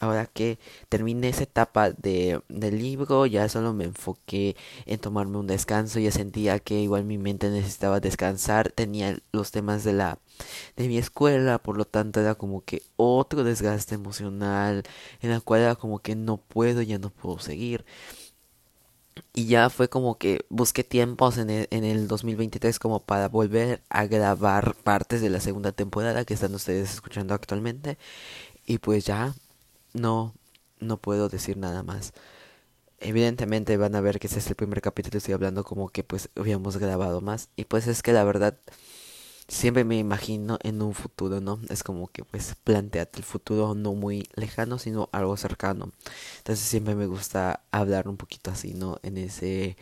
ahora 0.02 0.26
que 0.26 0.60
terminé 0.90 1.30
esa 1.30 1.44
etapa 1.44 1.92
de, 1.92 2.42
del 2.50 2.80
libro, 2.80 3.26
ya 3.28 3.48
solo 3.50 3.74
me 3.74 3.86
enfoqué 3.86 4.56
en 4.86 5.00
tomarme 5.00 5.38
un 5.38 5.48
descanso, 5.48 6.00
ya 6.00 6.12
sentía 6.12 6.60
que 6.60 6.82
igual 6.82 7.06
mi 7.06 7.18
mente 7.18 7.50
necesitaba 7.50 8.00
descansar, 8.00 8.72
tenía 8.72 9.18
los 9.32 9.52
temas 9.52 9.84
de 9.84 9.94
la 9.94 10.20
de 10.76 10.88
mi 10.88 10.98
escuela, 10.98 11.60
por 11.60 11.78
lo 11.78 11.86
tanto 11.86 12.20
era 12.20 12.36
como 12.36 12.62
que 12.66 12.82
otro 12.98 13.44
desgaste 13.44 13.96
emocional, 13.96 14.84
en 15.22 15.30
la 15.30 15.40
cual 15.42 15.62
era 15.62 15.76
como 15.76 16.00
que 16.00 16.16
no 16.16 16.38
puedo, 16.38 16.82
ya 16.82 16.98
no 17.00 17.10
puedo 17.10 17.40
seguir. 17.40 17.86
Y 19.34 19.46
ya 19.48 19.70
fue 19.70 19.90
como 19.90 20.18
que 20.18 20.46
busqué 20.50 20.84
tiempos 20.84 21.38
en 21.38 21.50
el, 21.50 21.68
en 21.72 21.84
el 21.84 22.08
2023 22.08 22.80
como 22.80 23.00
para 23.02 23.28
volver 23.30 23.82
a 23.90 24.06
grabar 24.06 24.76
partes 24.76 25.22
de 25.22 25.30
la 25.30 25.40
segunda 25.40 25.72
temporada 25.72 26.26
que 26.26 26.34
están 26.34 26.56
ustedes 26.56 26.94
escuchando 26.94 27.34
actualmente. 27.34 27.98
Y 28.66 28.80
pues 28.80 29.06
ya 29.06 29.34
no, 29.94 30.34
no 30.80 30.98
puedo 30.98 31.30
decir 31.30 31.58
nada 31.58 31.84
más. 31.84 32.14
Evidentemente 33.00 33.78
van 33.78 33.96
a 33.96 34.02
ver 34.02 34.20
que 34.20 34.28
ese 34.28 34.40
es 34.40 34.48
el 34.48 34.56
primer 34.56 34.82
capítulo, 34.82 35.18
estoy 35.18 35.34
hablando 35.34 35.64
como 35.64 35.90
que 35.90 36.04
pues 36.04 36.30
habíamos 36.36 36.78
grabado 36.78 37.22
más. 37.22 37.50
Y 37.56 37.66
pues 37.66 37.88
es 37.88 38.04
que 38.04 38.14
la 38.14 38.24
verdad 38.24 38.58
siempre 39.48 39.84
me 39.84 39.98
imagino 39.98 40.58
en 40.64 40.82
un 40.82 40.94
futuro, 40.94 41.42
¿no? 41.42 41.60
Es 41.70 41.84
como 41.84 42.08
que 42.08 42.24
pues 42.24 42.56
planteate 42.64 43.20
el 43.20 43.26
futuro 43.26 43.76
no 43.76 43.94
muy 43.94 44.28
lejano, 44.36 44.80
sino 44.80 45.10
algo 45.12 45.36
cercano. 45.38 45.92
Entonces 46.40 46.66
siempre 46.66 46.96
me 46.96 47.08
gusta 47.08 47.64
hablar 47.72 48.08
un 48.08 48.18
poquito 48.18 48.52
así, 48.52 48.74
¿no? 48.74 49.00
En 49.04 49.18
ese 49.18 49.78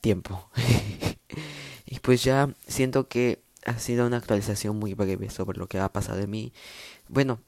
tiempo. 0.00 0.50
y 1.86 1.98
pues 2.00 2.24
ya 2.24 2.54
siento 2.66 3.08
que 3.08 3.42
ha 3.64 3.78
sido 3.78 4.06
una 4.06 4.18
actualización 4.18 4.78
muy 4.78 4.94
breve 4.94 5.30
sobre 5.30 5.58
lo 5.58 5.68
que 5.68 5.78
ha 5.78 5.92
pasado 5.92 6.18
de 6.18 6.26
mí. 6.26 6.52
Bueno, 7.08 7.40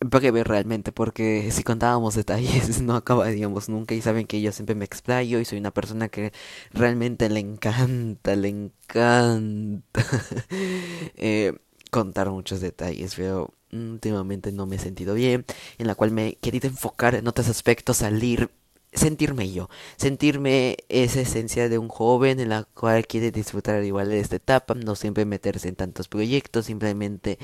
breve 0.00 0.44
realmente, 0.44 0.92
porque 0.92 1.50
si 1.50 1.62
contábamos 1.62 2.14
detalles 2.14 2.80
no 2.82 2.96
acabaríamos 2.96 3.68
nunca 3.68 3.94
y 3.94 4.02
saben 4.02 4.26
que 4.26 4.40
yo 4.40 4.52
siempre 4.52 4.74
me 4.74 4.84
explayo 4.84 5.40
y 5.40 5.44
soy 5.44 5.58
una 5.58 5.72
persona 5.72 6.08
que 6.08 6.32
realmente 6.72 7.28
le 7.28 7.40
encanta, 7.40 8.36
le 8.36 8.48
encanta 8.48 10.04
eh, 11.16 11.54
contar 11.90 12.30
muchos 12.30 12.60
detalles, 12.60 13.14
pero 13.16 13.54
últimamente 13.72 14.52
no 14.52 14.66
me 14.66 14.76
he 14.76 14.78
sentido 14.78 15.14
bien, 15.14 15.44
en 15.78 15.86
la 15.86 15.94
cual 15.94 16.10
me 16.10 16.28
he 16.28 16.36
querido 16.36 16.68
enfocar 16.68 17.14
en 17.14 17.28
otros 17.28 17.48
aspectos, 17.48 17.98
salir 17.98 18.50
sentirme 18.92 19.52
yo, 19.52 19.68
sentirme 19.96 20.76
esa 20.88 21.20
esencia 21.20 21.68
de 21.68 21.78
un 21.78 21.88
joven 21.88 22.40
en 22.40 22.48
la 22.50 22.64
cual 22.64 23.06
quiere 23.06 23.30
disfrutar 23.32 23.82
igual 23.84 24.08
de 24.08 24.20
esta 24.20 24.36
etapa, 24.36 24.74
no 24.74 24.94
siempre 24.96 25.24
meterse 25.24 25.68
en 25.68 25.76
tantos 25.76 26.08
proyectos, 26.08 26.66
simplemente 26.66 27.38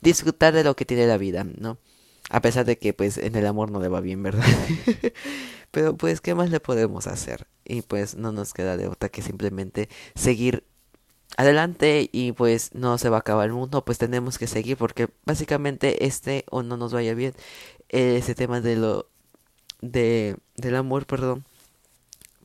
disfrutar 0.00 0.52
de 0.54 0.64
lo 0.64 0.74
que 0.76 0.84
tiene 0.84 1.06
la 1.06 1.16
vida, 1.18 1.44
¿no? 1.44 1.78
A 2.30 2.40
pesar 2.40 2.64
de 2.64 2.78
que 2.78 2.92
pues 2.92 3.18
en 3.18 3.36
el 3.36 3.46
amor 3.46 3.70
no 3.70 3.80
le 3.80 3.88
va 3.88 4.00
bien, 4.00 4.22
¿verdad? 4.22 4.44
Pero 5.70 5.96
pues, 5.96 6.20
¿qué 6.20 6.34
más 6.34 6.50
le 6.50 6.60
podemos 6.60 7.06
hacer? 7.06 7.46
Y 7.64 7.82
pues 7.82 8.16
no 8.16 8.32
nos 8.32 8.54
queda 8.54 8.76
de 8.76 8.88
otra 8.88 9.08
que 9.08 9.22
simplemente 9.22 9.88
seguir 10.14 10.64
adelante 11.36 12.08
y 12.12 12.32
pues 12.32 12.74
no 12.74 12.98
se 12.98 13.08
va 13.10 13.18
a 13.18 13.20
acabar 13.20 13.46
el 13.46 13.52
mundo, 13.52 13.84
pues 13.84 13.98
tenemos 13.98 14.38
que 14.38 14.46
seguir 14.46 14.76
porque 14.76 15.08
básicamente 15.26 16.06
este 16.06 16.44
o 16.50 16.62
no 16.62 16.76
nos 16.76 16.92
vaya 16.92 17.14
bien, 17.14 17.34
ese 17.90 18.34
tema 18.34 18.60
de 18.60 18.76
lo 18.76 19.08
de 19.82 20.36
del 20.56 20.76
amor, 20.76 21.06
perdón, 21.06 21.44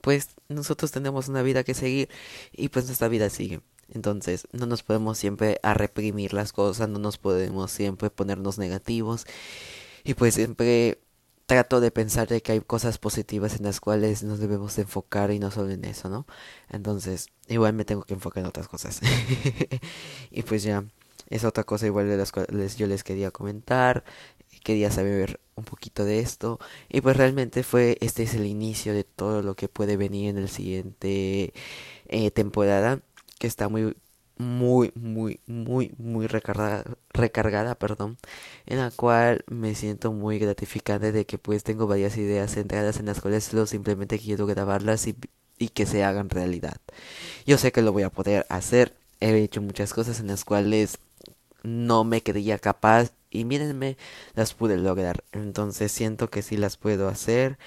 pues 0.02 0.30
nosotros 0.50 0.92
tenemos 0.92 1.30
una 1.30 1.44
vida 1.44 1.64
que 1.64 1.74
seguir 1.74 2.10
y 2.52 2.70
pues 2.70 2.86
nuestra 2.86 3.08
vida 3.08 3.30
sigue. 3.30 3.62
Entonces, 3.92 4.48
no 4.52 4.66
nos 4.66 4.84
podemos 4.84 5.18
siempre 5.18 5.60
a 5.64 5.74
reprimir 5.74 6.34
las 6.34 6.54
cosas, 6.54 6.90
no 6.90 7.00
nos 7.00 7.18
podemos 7.18 7.72
siempre 7.72 8.10
ponernos 8.10 8.58
negativos. 8.58 9.26
Y 10.04 10.16
pues 10.16 10.36
siempre 10.36 11.00
trato 11.46 11.82
de 11.82 11.92
pensar 11.92 12.28
de 12.30 12.42
que 12.42 12.54
hay 12.54 12.62
cosas 12.62 12.98
positivas 12.98 13.58
en 13.58 13.64
las 13.66 13.82
cuales 13.82 14.24
nos 14.24 14.40
debemos 14.40 14.76
de 14.78 14.84
enfocar 14.84 15.32
y 15.32 15.40
no 15.40 15.52
solo 15.52 15.72
en 15.72 15.84
eso, 15.86 16.10
¿no? 16.10 16.26
Entonces, 16.70 17.28
igual 17.48 17.74
me 17.74 17.86
tengo 17.86 18.04
que 18.04 18.14
enfocar 18.14 18.42
en 18.44 18.48
otras 18.48 18.70
cosas. 18.70 19.02
y 20.32 20.44
pues 20.44 20.64
ya, 20.64 20.86
es 21.30 21.44
otra 21.44 21.66
cosa 21.66 21.88
igual 21.88 22.08
de 22.08 22.18
las 22.18 22.32
cuales 22.32 22.78
yo 22.78 22.88
les 22.88 23.04
quería 23.04 23.32
comentar, 23.32 24.06
quería 24.64 24.92
saber 24.92 25.42
un 25.56 25.66
poquito 25.66 26.06
de 26.06 26.20
esto. 26.20 26.60
Y 26.90 27.02
pues 27.02 27.18
realmente 27.18 27.64
fue, 27.64 27.98
este 28.02 28.24
es 28.24 28.34
el 28.36 28.46
inicio 28.46 28.94
de 28.94 29.04
todo 29.04 29.42
lo 29.42 29.56
que 29.56 29.68
puede 29.68 29.98
venir 29.98 30.30
en 30.30 30.38
el 30.38 30.50
siguiente 30.50 31.54
eh, 32.08 32.32
temporada 32.32 33.02
que 33.42 33.48
está 33.48 33.70
muy 33.70 33.98
muy 34.38 34.94
muy 34.96 35.42
muy 35.48 35.94
muy 35.98 36.28
recargada 36.28 36.86
recargada 37.14 37.76
perdón 37.76 38.18
en 38.68 38.80
la 38.80 38.92
cual 38.92 39.44
me 39.50 39.76
siento 39.76 40.14
muy 40.14 40.40
gratificante 40.40 41.12
de 41.12 41.26
que 41.26 41.40
pues 41.40 41.64
tengo 41.64 41.88
varias 41.88 42.18
ideas 42.18 42.54
centradas 42.54 43.00
en 43.00 43.08
las 43.08 43.22
cuales 43.22 43.46
solo 43.46 43.66
simplemente 43.68 44.20
quiero 44.20 44.48
grabarlas 44.48 45.08
y, 45.08 45.16
y 45.60 45.70
que 45.70 45.86
se 45.88 46.04
hagan 46.04 46.30
realidad. 46.30 46.78
Yo 47.46 47.58
sé 47.58 47.72
que 47.72 47.82
lo 47.82 47.94
voy 47.94 48.04
a 48.04 48.10
poder 48.12 48.46
hacer. 48.50 48.96
He 49.20 49.36
hecho 49.44 49.62
muchas 49.62 49.94
cosas 49.94 50.20
en 50.20 50.28
las 50.28 50.46
cuales 50.46 51.00
no 51.64 52.04
me 52.04 52.24
creía 52.24 52.60
capaz 52.60 53.14
y 53.30 53.46
mírenme 53.46 53.98
las 54.36 54.54
pude 54.54 54.78
lograr. 54.78 55.24
Entonces 55.32 55.92
siento 55.92 56.30
que 56.30 56.42
sí 56.42 56.58
las 56.58 56.78
puedo 56.78 57.08
hacer 57.08 57.58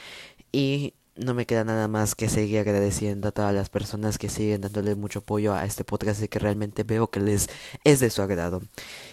y 0.52 0.95
no 1.16 1.35
me 1.35 1.47
queda 1.47 1.64
nada 1.64 1.88
más 1.88 2.14
que 2.14 2.28
seguir 2.28 2.59
agradeciendo 2.59 3.28
a 3.28 3.33
todas 3.33 3.54
las 3.54 3.71
personas 3.71 4.18
que 4.18 4.28
siguen 4.28 4.62
dándole 4.62 4.94
mucho 4.94 5.21
apoyo 5.21 5.54
a 5.54 5.64
este 5.64 5.85
podcast 5.85 6.23
y 6.23 6.28
que 6.28 6.38
realmente 6.38 6.83
veo 6.85 7.11
que 7.11 7.21
les 7.21 7.49
es 7.85 8.00
de 8.00 8.11
su 8.11 8.23
agrado. 8.23 8.62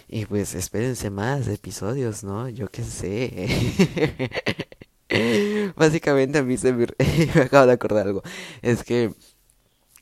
Y 0.08 0.26
pues 0.26 0.54
espérense 0.54 1.10
más 1.10 1.48
episodios, 1.48 2.24
¿no? 2.24 2.48
Yo 2.48 2.68
qué 2.68 2.82
sé. 2.84 3.48
Básicamente 5.76 6.38
a 6.38 6.42
mí 6.42 6.56
se 6.56 6.72
me, 6.72 6.86
me 7.34 7.42
acabo 7.42 7.66
de 7.66 7.72
acordar 7.72 8.06
algo. 8.06 8.22
Es 8.62 8.82
que 8.84 9.12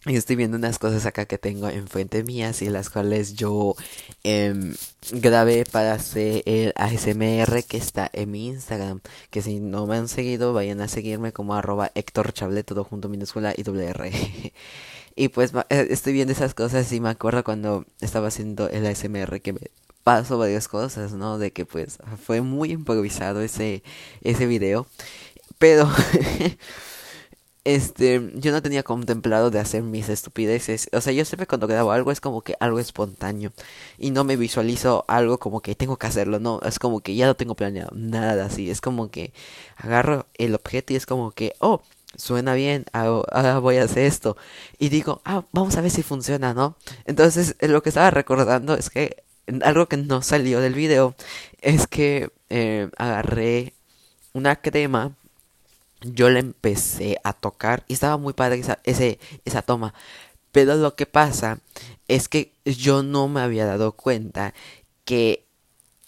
y 0.07 0.17
estoy 0.17 0.37
viendo 0.37 0.57
unas 0.57 0.79
cosas 0.79 1.05
acá 1.05 1.27
que 1.27 1.37
tengo 1.37 1.69
enfrente 1.69 2.25
mías 2.25 2.63
y 2.63 2.71
las 2.71 2.89
cuales 2.89 3.35
yo 3.35 3.75
eh, 4.25 4.75
grabé 5.13 5.67
para 5.67 5.93
hacer 5.93 6.43
el 6.47 6.73
ASMR 6.77 7.63
que 7.65 7.77
está 7.77 8.09
en 8.15 8.31
mi 8.31 8.47
Instagram. 8.49 9.01
Que 9.29 9.43
si 9.43 9.61
no 9.61 9.87
me 9.87 9.97
han 9.99 10.09
seguido, 10.09 10.55
vayan 10.55 10.81
a 10.81 10.89
seguirme 10.89 11.33
como 11.33 11.55
arroba 11.55 11.93
Héctor 11.95 12.33
Chablet, 12.33 12.67
todo 12.67 12.85
junto 12.85 13.11
minúscula 13.11 13.53
y 13.55 13.63
doble 13.63 13.89
R. 13.89 14.11
y 15.17 15.29
pues 15.29 15.53
eh, 15.69 15.89
estoy 15.91 16.15
viendo 16.15 16.33
esas 16.33 16.55
cosas 16.55 16.91
y 16.93 17.01
me 17.01 17.11
acuerdo 17.11 17.45
cuando 17.45 17.85
estaba 18.01 18.29
haciendo 18.29 18.71
el 18.71 18.87
ASMR 18.87 19.43
que 19.43 19.53
me 19.53 19.71
pasó 20.03 20.39
varias 20.39 20.67
cosas, 20.67 21.13
¿no? 21.13 21.37
De 21.39 21.53
que 21.53 21.67
pues 21.67 21.99
fue 22.25 22.41
muy 22.41 22.73
improvisado 22.73 23.43
ese, 23.43 23.83
ese 24.23 24.47
video. 24.47 24.87
Pero... 25.59 25.91
este, 27.65 28.31
yo 28.35 28.53
no 28.53 28.63
tenía 28.63 28.83
contemplado 28.83 29.51
de 29.51 29.61
hacer 29.61 29.83
mis 29.83 30.09
estupideces. 30.09 30.89
O 30.93 31.01
sea, 31.01 31.13
yo 31.13 31.25
siempre 31.25 31.47
cuando 31.47 31.67
grabo 31.67 31.93
algo 31.93 32.11
es 32.13 32.21
como 32.21 32.43
que 32.43 32.57
algo 32.61 32.79
espontáneo. 32.79 33.53
Y 33.99 34.11
no 34.11 34.25
me 34.25 34.37
visualizo 34.37 35.05
algo 35.09 35.39
como 35.39 35.61
que 35.61 35.75
tengo 35.75 35.97
que 35.99 36.07
hacerlo, 36.07 36.41
no. 36.41 36.61
Es 36.63 36.79
como 36.79 37.01
que 37.01 37.15
ya 37.15 37.27
lo 37.27 37.37
tengo 37.37 37.55
planeado. 37.55 37.91
Nada 37.95 38.47
así. 38.47 38.71
Es 38.71 38.81
como 38.81 39.11
que 39.11 39.33
agarro 39.77 40.27
el 40.39 40.55
objeto 40.55 40.93
y 40.93 40.97
es 40.97 41.07
como 41.07 41.33
que, 41.33 41.55
oh, 41.61 41.83
suena 42.17 42.55
bien, 42.55 42.87
ahora 42.93 43.59
voy 43.59 43.77
a 43.77 43.85
hacer 43.85 44.05
esto. 44.07 44.37
Y 44.79 44.89
digo, 44.89 45.21
ah, 45.25 45.45
vamos 45.53 45.77
a 45.77 45.81
ver 45.83 45.91
si 45.91 46.03
funciona, 46.03 46.55
¿no? 46.55 46.77
Entonces, 47.05 47.57
lo 47.61 47.83
que 47.83 47.91
estaba 47.91 48.11
recordando 48.11 48.75
es 48.75 48.91
que 48.91 49.23
algo 49.63 49.87
que 49.87 49.97
no 49.97 50.23
salió 50.23 50.61
del 50.61 50.75
video 50.75 51.15
es 51.61 51.87
que 51.87 52.31
eh, 52.51 52.89
agarré 52.97 53.75
una 54.33 54.57
crema 54.57 55.17
yo 56.03 56.31
le 56.31 56.41
empecé 56.41 57.19
a 57.25 57.33
tocar 57.33 57.85
y 57.89 57.95
estaba 57.95 58.17
muy 58.17 58.33
padre 58.33 58.61
esa, 58.61 58.79
esa 59.45 59.63
toma. 59.63 59.95
Pero 60.53 60.75
lo 60.77 60.97
que 60.97 61.07
pasa 61.07 61.61
es 62.09 62.29
que 62.29 62.55
yo 62.65 63.03
no 63.03 63.29
me 63.29 63.41
había 63.41 63.67
dado 63.67 63.93
cuenta 63.93 64.55
que 65.05 65.47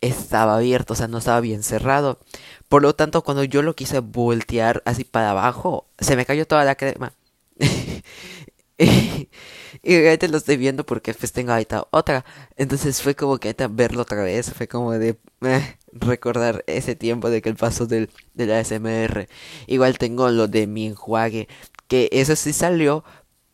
estaba 0.00 0.56
abierto, 0.56 0.94
o 0.94 0.96
sea, 0.96 1.08
no 1.08 1.18
estaba 1.18 1.40
bien 1.40 1.62
cerrado. 1.62 2.20
Por 2.68 2.82
lo 2.82 2.94
tanto, 2.94 3.22
cuando 3.22 3.44
yo 3.44 3.62
lo 3.62 3.76
quise 3.76 4.00
voltear 4.00 4.82
así 4.86 5.04
para 5.04 5.30
abajo, 5.30 5.86
se 5.98 6.16
me 6.16 6.26
cayó 6.26 6.46
toda 6.46 6.64
la 6.64 6.74
crema. 6.76 7.12
y 9.82 9.96
ahorita 9.96 10.28
lo 10.28 10.38
estoy 10.38 10.56
viendo 10.56 10.84
porque 10.84 11.14
pues 11.14 11.32
tengo 11.32 11.52
ahorita 11.52 11.86
otra. 11.90 12.24
Entonces 12.56 13.02
fue 13.02 13.14
como 13.14 13.38
que 13.38 13.48
ahorita 13.48 13.68
verlo 13.68 14.02
otra 14.02 14.22
vez, 14.22 14.52
fue 14.52 14.68
como 14.68 14.92
de... 14.92 15.16
Eh, 15.42 15.76
recordar 15.92 16.64
ese 16.66 16.96
tiempo 16.96 17.30
de 17.30 17.42
que 17.42 17.48
el 17.48 17.56
paso 17.56 17.86
del, 17.86 18.10
la 18.34 18.58
ASMR. 18.58 19.28
Igual 19.66 19.98
tengo 19.98 20.30
lo 20.30 20.48
de 20.48 20.66
mi 20.66 20.86
enjuague, 20.86 21.48
que 21.88 22.08
eso 22.12 22.34
sí 22.36 22.52
salió, 22.52 23.04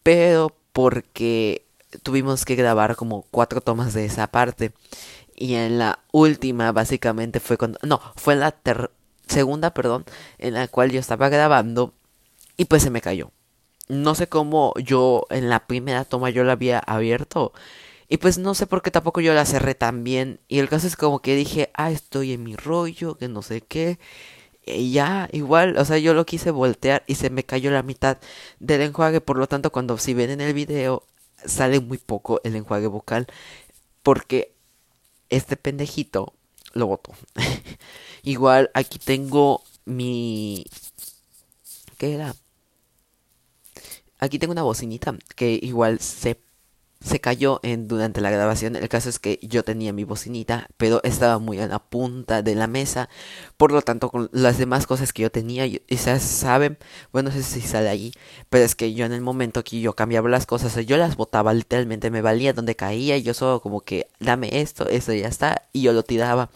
pero 0.02 0.56
porque 0.72 1.66
tuvimos 2.02 2.44
que 2.44 2.54
grabar 2.54 2.96
como 2.96 3.22
cuatro 3.30 3.60
tomas 3.60 3.94
de 3.94 4.04
esa 4.04 4.28
parte. 4.28 4.72
Y 5.34 5.54
en 5.54 5.78
la 5.78 6.00
última, 6.12 6.72
básicamente 6.72 7.40
fue 7.40 7.56
cuando. 7.58 7.78
No, 7.82 8.00
fue 8.16 8.34
en 8.34 8.40
la 8.40 8.54
segunda, 9.26 9.74
perdón, 9.74 10.04
en 10.38 10.54
la 10.54 10.68
cual 10.68 10.90
yo 10.90 11.00
estaba 11.00 11.28
grabando 11.28 11.94
y 12.56 12.64
pues 12.66 12.82
se 12.82 12.90
me 12.90 13.00
cayó. 13.00 13.30
No 13.88 14.14
sé 14.14 14.28
cómo 14.28 14.74
yo 14.76 15.26
en 15.30 15.48
la 15.48 15.66
primera 15.66 16.04
toma 16.04 16.30
yo 16.30 16.44
la 16.44 16.52
había 16.52 16.78
abierto 16.78 17.52
y 18.08 18.16
pues 18.18 18.38
no 18.38 18.54
sé 18.54 18.66
por 18.66 18.82
qué 18.82 18.90
tampoco 18.90 19.20
yo 19.20 19.34
la 19.34 19.44
cerré 19.44 19.74
tan 19.74 20.02
bien. 20.02 20.40
Y 20.48 20.58
el 20.60 20.68
caso 20.68 20.86
es 20.86 20.96
como 20.96 21.20
que 21.20 21.36
dije, 21.36 21.70
ah, 21.74 21.90
estoy 21.90 22.32
en 22.32 22.42
mi 22.42 22.56
rollo, 22.56 23.16
que 23.16 23.28
no 23.28 23.42
sé 23.42 23.60
qué. 23.60 23.98
Y 24.66 24.92
ya, 24.92 25.28
igual, 25.32 25.78
o 25.78 25.84
sea, 25.84 25.98
yo 25.98 26.14
lo 26.14 26.26
quise 26.26 26.50
voltear 26.50 27.04
y 27.06 27.16
se 27.16 27.30
me 27.30 27.44
cayó 27.44 27.70
la 27.70 27.82
mitad 27.82 28.18
del 28.60 28.82
enjuague. 28.82 29.20
Por 29.20 29.38
lo 29.38 29.46
tanto, 29.48 29.72
cuando 29.72 29.98
si 29.98 30.14
ven 30.14 30.30
en 30.30 30.40
el 30.40 30.54
video, 30.54 31.04
sale 31.44 31.80
muy 31.80 31.98
poco 31.98 32.40
el 32.44 32.56
enjuague 32.56 32.86
vocal. 32.88 33.26
Porque 34.02 34.54
este 35.30 35.56
pendejito 35.56 36.34
lo 36.74 36.86
botó. 36.86 37.12
igual, 38.22 38.70
aquí 38.74 38.98
tengo 38.98 39.62
mi... 39.84 40.64
¿Qué 41.98 42.14
era? 42.14 42.34
Aquí 44.18 44.38
tengo 44.38 44.52
una 44.52 44.62
bocinita 44.62 45.16
que 45.36 45.58
igual 45.62 46.00
se 46.00 46.40
se 47.00 47.20
cayó 47.20 47.60
en, 47.62 47.86
durante 47.86 48.20
la 48.20 48.30
grabación. 48.30 48.74
El 48.76 48.88
caso 48.88 49.08
es 49.08 49.18
que 49.18 49.38
yo 49.42 49.62
tenía 49.62 49.92
mi 49.92 50.04
bocinita, 50.04 50.68
pero 50.76 51.00
estaba 51.04 51.38
muy 51.38 51.58
a 51.60 51.68
la 51.68 51.78
punta 51.78 52.42
de 52.42 52.54
la 52.54 52.66
mesa. 52.66 53.08
Por 53.56 53.72
lo 53.72 53.82
tanto, 53.82 54.10
con 54.10 54.28
las 54.32 54.58
demás 54.58 54.86
cosas 54.86 55.12
que 55.12 55.22
yo 55.22 55.30
tenía, 55.30 55.64
se 55.88 56.20
saben, 56.20 56.78
bueno, 57.12 57.30
no 57.30 57.34
sé 57.36 57.42
si 57.42 57.60
sale 57.60 57.88
allí, 57.88 58.12
pero 58.50 58.64
es 58.64 58.74
que 58.74 58.94
yo 58.94 59.06
en 59.06 59.12
el 59.12 59.20
momento 59.20 59.62
que 59.62 59.80
yo 59.80 59.94
cambiaba 59.94 60.28
las 60.28 60.46
cosas, 60.46 60.74
yo 60.86 60.96
las 60.96 61.16
botaba 61.16 61.52
literalmente, 61.54 62.10
me 62.10 62.22
valía 62.22 62.52
donde 62.52 62.74
caía 62.74 63.16
y 63.16 63.22
yo 63.22 63.34
solo 63.34 63.60
como 63.60 63.82
que 63.82 64.08
dame 64.18 64.60
esto, 64.60 64.88
esto 64.88 65.12
ya 65.12 65.28
está, 65.28 65.68
y 65.72 65.82
yo 65.82 65.92
lo 65.92 66.02
tiraba. 66.02 66.50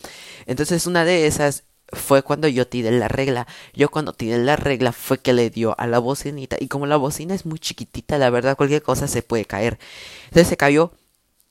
Entonces 0.46 0.86
una 0.86 1.04
de 1.04 1.26
esas 1.26 1.64
fue 1.92 2.22
cuando 2.22 2.48
yo 2.48 2.66
tiré 2.66 2.90
la 2.92 3.08
regla. 3.08 3.46
Yo 3.74 3.90
cuando 3.90 4.12
tiré 4.12 4.38
la 4.38 4.56
regla 4.56 4.92
fue 4.92 5.18
que 5.18 5.32
le 5.32 5.50
dio 5.50 5.78
a 5.78 5.86
la 5.86 5.98
bocinita. 5.98 6.56
Y 6.58 6.68
como 6.68 6.86
la 6.86 6.96
bocina 6.96 7.34
es 7.34 7.46
muy 7.46 7.58
chiquitita, 7.58 8.18
la 8.18 8.30
verdad, 8.30 8.56
cualquier 8.56 8.82
cosa 8.82 9.08
se 9.08 9.22
puede 9.22 9.44
caer. 9.44 9.78
Entonces 10.24 10.48
se 10.48 10.56
cayó. 10.56 10.92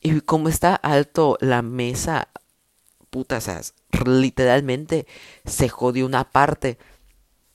Y 0.01 0.21
como 0.21 0.49
está 0.49 0.75
alto 0.75 1.37
la 1.41 1.61
mesa, 1.61 2.29
puta, 3.09 3.37
o 3.37 3.41
sea, 3.41 3.61
literalmente 4.05 5.07
se 5.45 5.69
jodió 5.69 6.05
una 6.05 6.29
parte. 6.31 6.77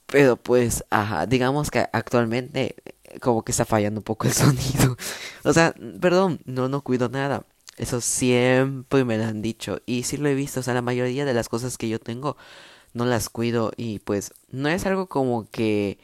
Pero 0.07 0.37
pues, 0.37 0.85
ajá, 0.89 1.25
digamos 1.25 1.71
que 1.71 1.79
actualmente 1.91 2.75
como 3.21 3.43
que 3.43 3.51
está 3.51 3.65
fallando 3.65 3.99
un 3.99 4.03
poco 4.03 4.27
el 4.27 4.33
sonido. 4.33 4.97
O 5.43 5.53
sea, 5.53 5.73
perdón, 6.01 6.39
no, 6.45 6.69
no 6.69 6.81
cuido 6.81 7.09
nada. 7.09 7.45
Eso 7.77 8.01
siempre 8.01 9.05
me 9.05 9.17
lo 9.17 9.25
han 9.25 9.41
dicho. 9.41 9.81
Y 9.85 10.03
sí 10.03 10.17
lo 10.17 10.29
he 10.29 10.35
visto. 10.35 10.61
O 10.61 10.63
sea, 10.63 10.73
la 10.73 10.81
mayoría 10.81 11.25
de 11.25 11.33
las 11.33 11.49
cosas 11.49 11.77
que 11.77 11.89
yo 11.89 11.99
tengo 11.99 12.37
no 12.97 13.05
las 13.05 13.29
cuido. 13.29 13.71
Y 13.77 13.99
pues 13.99 14.33
no 14.49 14.69
es 14.69 14.85
algo 14.85 15.07
como 15.07 15.49
que... 15.49 15.99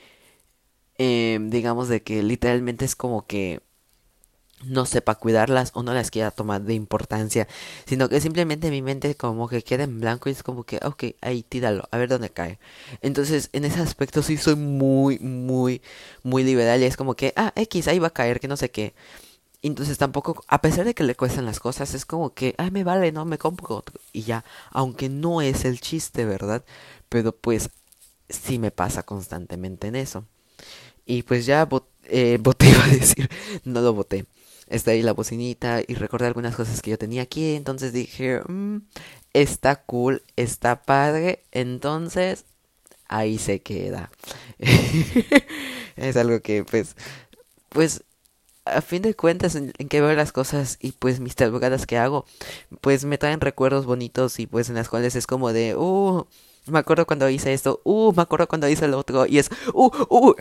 Eh, 0.99 1.39
digamos 1.41 1.89
de 1.89 2.03
que 2.03 2.21
literalmente 2.21 2.85
es 2.85 2.95
como 2.95 3.25
que 3.25 3.61
no 4.65 4.85
sepa 4.85 5.15
cuidarlas 5.15 5.71
o 5.73 5.83
no 5.83 5.93
las 5.93 6.11
quiera 6.11 6.31
tomar 6.31 6.61
de 6.63 6.73
importancia, 6.73 7.47
sino 7.85 8.09
que 8.09 8.21
simplemente 8.21 8.71
mi 8.71 8.81
mente 8.81 9.15
como 9.15 9.47
que 9.47 9.63
queda 9.63 9.83
en 9.83 9.99
blanco 9.99 10.29
y 10.29 10.31
es 10.33 10.43
como 10.43 10.63
que, 10.63 10.79
ok, 10.83 11.03
ahí 11.21 11.43
tíralo, 11.43 11.87
a 11.91 11.97
ver 11.97 12.09
dónde 12.09 12.29
cae. 12.29 12.59
Entonces, 13.01 13.49
en 13.53 13.65
ese 13.65 13.81
aspecto 13.81 14.21
sí 14.23 14.37
soy 14.37 14.55
muy, 14.55 15.19
muy, 15.19 15.81
muy 16.23 16.43
liberal 16.43 16.81
y 16.81 16.85
es 16.85 16.97
como 16.97 17.15
que, 17.15 17.33
ah, 17.35 17.53
X, 17.55 17.87
ahí 17.87 17.99
va 17.99 18.07
a 18.07 18.13
caer, 18.13 18.39
que 18.39 18.47
no 18.47 18.57
sé 18.57 18.71
qué. 18.71 18.93
Entonces 19.63 19.97
tampoco, 19.97 20.43
a 20.47 20.61
pesar 20.61 20.85
de 20.85 20.93
que 20.93 21.03
le 21.03 21.15
cuestan 21.15 21.45
las 21.45 21.59
cosas, 21.59 21.93
es 21.93 22.05
como 22.05 22.33
que, 22.33 22.53
ay, 22.57 22.71
me 22.71 22.83
vale, 22.83 23.11
no, 23.11 23.25
me 23.25 23.37
compro 23.37 23.75
otro. 23.77 23.99
Y 24.11 24.23
ya, 24.23 24.43
aunque 24.71 25.09
no 25.09 25.41
es 25.41 25.65
el 25.65 25.79
chiste, 25.81 26.25
¿verdad? 26.25 26.63
Pero 27.09 27.31
pues 27.35 27.69
sí 28.29 28.59
me 28.59 28.71
pasa 28.71 29.03
constantemente 29.03 29.87
en 29.87 29.95
eso. 29.95 30.25
Y 31.05 31.23
pues 31.23 31.45
ya 31.45 31.67
eh, 32.05 32.37
voté, 32.41 32.69
iba 32.69 32.83
a 32.83 32.87
decir, 32.87 33.29
no 33.65 33.81
lo 33.81 33.93
voté 33.93 34.25
está 34.67 34.91
ahí 34.91 35.01
la 35.01 35.13
bocinita 35.13 35.81
y 35.85 35.95
recordé 35.95 36.27
algunas 36.27 36.55
cosas 36.55 36.81
que 36.81 36.91
yo 36.91 36.97
tenía 36.97 37.21
aquí. 37.23 37.55
Entonces 37.55 37.93
dije, 37.93 38.41
mm, 38.47 38.77
está 39.33 39.77
cool, 39.83 40.23
está 40.35 40.83
padre. 40.83 41.43
Entonces, 41.51 42.45
ahí 43.07 43.37
se 43.37 43.61
queda. 43.61 44.11
es 45.95 46.17
algo 46.17 46.41
que, 46.41 46.63
pues, 46.63 46.95
pues, 47.69 48.03
a 48.65 48.81
fin 48.81 49.01
de 49.01 49.15
cuentas, 49.15 49.55
en, 49.55 49.71
que 49.71 50.01
veo 50.01 50.13
las 50.13 50.31
cosas 50.31 50.77
y 50.81 50.93
pues 50.93 51.19
mis 51.19 51.35
tabugadas 51.35 51.85
que 51.85 51.97
hago, 51.97 52.25
pues 52.81 53.05
me 53.05 53.17
traen 53.17 53.41
recuerdos 53.41 53.85
bonitos 53.85 54.39
y 54.39 54.47
pues 54.47 54.69
en 54.69 54.75
las 54.75 54.89
cuales 54.89 55.15
es 55.15 55.27
como 55.27 55.53
de, 55.53 55.75
uh, 55.75 56.25
me 56.67 56.79
acuerdo 56.79 57.05
cuando 57.05 57.29
hice 57.29 57.53
esto, 57.53 57.81
uh, 57.83 58.13
me 58.13 58.21
acuerdo 58.21 58.47
cuando 58.47 58.69
hice 58.69 58.87
lo 58.87 58.97
otro, 58.97 59.25
y 59.27 59.37
es, 59.39 59.49
uh, 59.73 59.91
uh. 60.09 60.33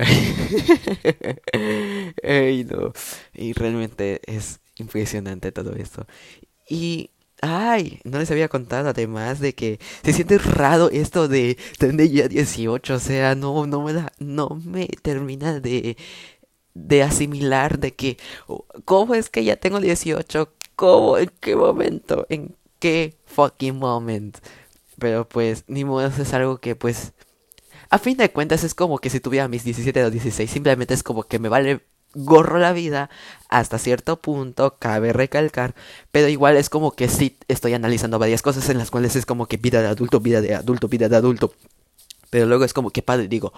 Ey, 2.23 2.65
no. 2.65 2.93
Y 3.35 3.53
realmente 3.55 4.21
es 4.27 4.61
impresionante 4.77 5.53
todo 5.53 5.75
esto. 5.75 6.07
Y, 6.69 7.11
ay, 7.41 8.01
no 8.05 8.19
les 8.19 8.31
había 8.31 8.49
contado 8.49 8.89
además 8.91 9.41
de 9.41 9.55
que 9.55 9.81
se 10.05 10.13
siente 10.13 10.39
raro 10.39 10.91
esto 10.91 11.29
de 11.29 11.59
tener 11.79 12.09
ya 12.11 12.29
18, 12.29 12.95
o 12.95 12.99
sea, 13.01 13.35
no, 13.35 13.67
no 13.67 13.83
me 13.83 13.93
da, 13.93 14.13
no 14.19 14.61
me 14.65 14.87
termina 15.03 15.61
de, 15.61 15.97
de 16.75 17.03
asimilar 17.03 17.79
de 17.79 17.95
que, 17.95 18.19
¿cómo 18.85 19.15
es 19.15 19.31
que 19.31 19.45
ya 19.45 19.57
tengo 19.57 19.81
18? 19.81 20.53
¿Cómo? 20.77 21.19
¿En 21.19 21.31
qué 21.41 21.57
momento? 21.57 22.27
¿En 22.29 22.55
qué 22.79 23.17
fucking 23.27 23.79
moment? 23.79 24.39
Pero 24.99 25.29
pues, 25.29 25.65
ni 25.67 25.85
modo, 25.85 26.07
es 26.07 26.35
algo 26.35 26.59
que 26.59 26.77
pues... 26.77 27.13
A 27.91 27.99
fin 27.99 28.17
de 28.17 28.31
cuentas 28.31 28.65
es 28.65 28.75
como 28.75 28.99
que 28.99 29.11
si 29.11 29.21
tuviera 29.21 29.49
mis 29.49 29.65
17 29.65 30.05
o 30.05 30.11
16, 30.11 30.51
simplemente 30.51 30.95
es 30.95 31.03
como 31.03 31.25
que 31.25 31.39
me 31.39 31.51
vale 31.51 31.83
gorro 32.15 32.59
la 32.59 32.73
vida 32.73 33.11
hasta 33.49 33.79
cierto 33.79 34.21
punto, 34.21 34.77
cabe 34.79 35.13
recalcar, 35.13 35.75
pero 36.11 36.29
igual 36.29 36.57
es 36.57 36.69
como 36.71 36.93
que 36.93 37.09
sí 37.09 37.37
estoy 37.49 37.75
analizando 37.75 38.19
varias 38.19 38.43
cosas 38.43 38.69
en 38.69 38.79
las 38.79 38.91
cuales 38.91 39.17
es 39.17 39.27
como 39.27 39.47
que 39.47 39.57
vida 39.57 39.83
de 39.83 39.89
adulto, 39.89 40.21
vida 40.21 40.41
de 40.41 40.55
adulto, 40.55 40.89
vida 40.89 41.09
de 41.09 41.17
adulto. 41.17 41.55
Pero 42.31 42.47
luego 42.47 42.65
es 42.65 42.73
como 42.73 42.91
que 42.91 43.03
padre 43.03 43.29
digo, 43.29 43.53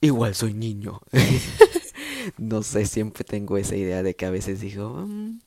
igual 0.00 0.34
soy 0.34 0.54
niño. 0.54 1.00
no 2.38 2.62
sé, 2.62 2.86
siempre 2.86 3.24
tengo 3.24 3.56
esa 3.58 3.76
idea 3.76 4.02
de 4.02 4.14
que 4.16 4.26
a 4.26 4.30
veces 4.30 4.60
digo, 4.60 4.90
mm, 5.06 5.40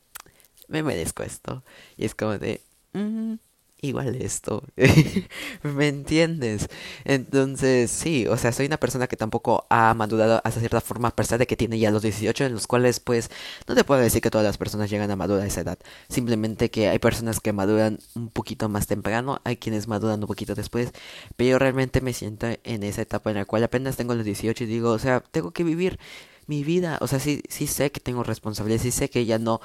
me 0.69 0.83
merezco 0.83 1.23
esto. 1.23 1.63
Y 1.97 2.05
es 2.05 2.15
como 2.15 2.37
de, 2.37 2.61
mm, 2.93 3.35
igual 3.81 4.15
esto. 4.21 4.63
¿Me 5.63 5.87
entiendes? 5.87 6.67
Entonces, 7.05 7.91
sí, 7.91 8.25
o 8.27 8.37
sea, 8.37 8.51
soy 8.51 8.65
una 8.65 8.77
persona 8.77 9.07
que 9.07 9.17
tampoco 9.17 9.65
ha 9.69 9.93
madurado 9.93 10.41
hasta 10.43 10.59
cierta 10.59 10.81
forma, 10.81 11.09
a 11.09 11.15
pesar 11.15 11.39
de 11.39 11.47
que 11.47 11.55
tiene 11.57 11.79
ya 11.79 11.91
los 11.91 12.01
18, 12.01 12.45
en 12.45 12.53
los 12.53 12.67
cuales, 12.67 12.99
pues, 12.99 13.29
no 13.67 13.75
te 13.75 13.83
puedo 13.83 14.01
decir 14.01 14.21
que 14.21 14.31
todas 14.31 14.45
las 14.45 14.57
personas 14.57 14.89
llegan 14.89 15.11
a 15.11 15.15
madurar 15.15 15.43
a 15.43 15.47
esa 15.47 15.61
edad. 15.61 15.79
Simplemente 16.09 16.71
que 16.71 16.89
hay 16.89 16.99
personas 16.99 17.39
que 17.39 17.53
maduran 17.53 17.99
un 18.15 18.29
poquito 18.29 18.69
más 18.69 18.87
temprano, 18.87 19.41
hay 19.43 19.57
quienes 19.57 19.87
maduran 19.87 20.21
un 20.21 20.27
poquito 20.27 20.55
después, 20.55 20.91
pero 21.35 21.51
yo 21.51 21.59
realmente 21.59 22.01
me 22.01 22.13
siento 22.13 22.47
en 22.63 22.83
esa 22.83 23.01
etapa 23.01 23.29
en 23.29 23.37
la 23.37 23.45
cual 23.45 23.63
apenas 23.63 23.95
tengo 23.97 24.15
los 24.15 24.25
18 24.25 24.63
y 24.63 24.67
digo, 24.67 24.91
o 24.91 24.99
sea, 24.99 25.21
tengo 25.21 25.51
que 25.51 25.63
vivir 25.63 25.99
mi 26.47 26.63
vida, 26.63 26.97
o 27.01 27.07
sea, 27.07 27.19
sí, 27.19 27.43
sí 27.49 27.67
sé 27.67 27.91
que 27.91 27.99
tengo 27.99 28.23
responsabilidad, 28.23 28.81
sí 28.81 28.91
sé 28.91 29.09
que 29.09 29.25
ya 29.25 29.39
no, 29.39 29.61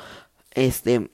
este, 0.53 1.11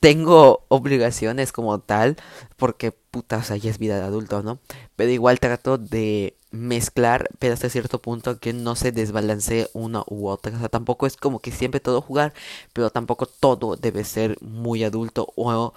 tengo 0.00 0.64
obligaciones 0.68 1.52
como 1.52 1.78
tal, 1.80 2.16
porque 2.56 2.92
puta, 2.92 3.38
o 3.38 3.42
sea, 3.42 3.56
ya 3.56 3.70
es 3.70 3.78
vida 3.78 3.96
de 3.98 4.04
adulto, 4.04 4.42
¿no? 4.42 4.58
Pero 4.96 5.10
igual 5.10 5.40
trato 5.40 5.78
de 5.78 6.36
mezclar, 6.50 7.28
pero 7.38 7.54
hasta 7.54 7.68
cierto 7.68 8.00
punto 8.00 8.38
que 8.40 8.52
no 8.52 8.76
se 8.76 8.92
desbalance 8.92 9.68
una 9.74 10.02
u 10.08 10.28
otra. 10.28 10.56
O 10.56 10.58
sea, 10.58 10.68
tampoco 10.68 11.06
es 11.06 11.16
como 11.16 11.40
que 11.40 11.52
siempre 11.52 11.80
todo 11.80 12.00
jugar, 12.02 12.32
pero 12.72 12.90
tampoco 12.90 13.26
todo 13.26 13.76
debe 13.76 14.04
ser 14.04 14.38
muy 14.40 14.84
adulto 14.84 15.32
o 15.36 15.74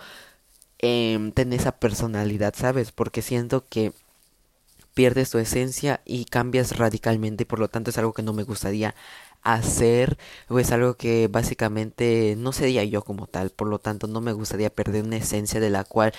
eh, 0.80 1.32
tener 1.36 1.60
esa 1.60 1.74
personalidad, 1.74 2.54
¿sabes? 2.58 2.92
Porque 2.92 3.22
siento 3.22 3.66
que 3.68 3.94
pierdes 4.94 5.30
tu 5.30 5.38
esencia 5.40 6.02
y 6.06 6.26
cambias 6.26 6.78
radicalmente 6.78 7.46
por 7.46 7.60
lo 7.60 7.68
tanto 7.70 7.90
es 7.90 7.98
algo 7.98 8.14
que 8.14 8.24
no 8.24 8.34
me 8.34 8.44
gustaría 8.44 8.96
hacer 9.42 10.18
pues 10.48 10.72
algo 10.72 10.96
que 10.96 11.28
básicamente 11.28 12.36
no 12.38 12.52
sería 12.54 12.84
yo 12.84 13.04
como 13.04 13.28
tal 13.28 13.50
por 13.50 13.68
lo 13.68 13.80
tanto 13.80 14.08
no 14.08 14.22
me 14.22 14.34
gustaría 14.34 14.70
perder 14.70 15.04
una 15.04 15.18
esencia 15.18 15.60
de 15.60 15.70
la 15.70 15.84
cual 15.84 16.14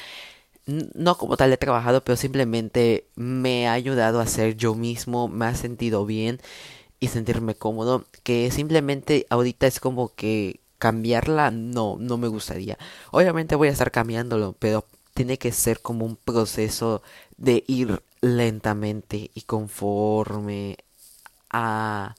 no 0.66 1.16
como 1.18 1.36
tal 1.36 1.52
he 1.52 1.56
trabajado 1.56 2.02
pero 2.04 2.16
simplemente 2.16 3.06
me 3.16 3.68
ha 3.68 3.72
ayudado 3.72 4.20
a 4.20 4.26
ser 4.26 4.56
yo 4.56 4.74
mismo 4.74 5.28
me 5.28 5.46
ha 5.46 5.54
sentido 5.54 6.06
bien 6.06 6.40
y 7.00 7.08
sentirme 7.08 7.54
cómodo 7.54 8.04
que 8.22 8.50
simplemente 8.50 9.26
ahorita 9.30 9.66
es 9.66 9.80
como 9.80 10.14
que 10.14 10.60
cambiarla 10.78 11.50
no 11.50 11.96
no 11.98 12.18
me 12.18 12.28
gustaría. 12.28 12.78
Obviamente 13.10 13.56
voy 13.56 13.68
a 13.68 13.72
estar 13.72 13.90
cambiándolo 13.90 14.54
pero 14.58 14.86
tiene 15.14 15.38
que 15.38 15.52
ser 15.52 15.80
como 15.80 16.04
un 16.06 16.16
proceso 16.16 17.02
de 17.36 17.64
ir 17.66 18.02
lentamente 18.24 19.30
y 19.34 19.42
conforme 19.42 20.78
a 21.50 22.14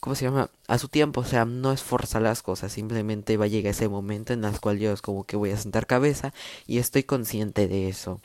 ¿cómo 0.00 0.16
se 0.16 0.24
llama? 0.24 0.50
A 0.66 0.78
su 0.78 0.88
tiempo, 0.88 1.20
o 1.20 1.24
sea, 1.24 1.44
no 1.44 1.72
es 1.72 1.82
forzar 1.82 2.22
las 2.22 2.42
cosas, 2.42 2.72
simplemente 2.72 3.36
va 3.36 3.44
a 3.46 3.48
llegar 3.48 3.72
ese 3.72 3.88
momento 3.88 4.32
en 4.32 4.44
el 4.44 4.60
cual 4.60 4.78
yo 4.78 4.92
es 4.92 5.02
como 5.02 5.24
que 5.24 5.36
voy 5.36 5.50
a 5.50 5.58
sentar 5.58 5.86
cabeza 5.86 6.32
y 6.66 6.78
estoy 6.78 7.04
consciente 7.04 7.68
de 7.68 7.88
eso. 7.88 8.20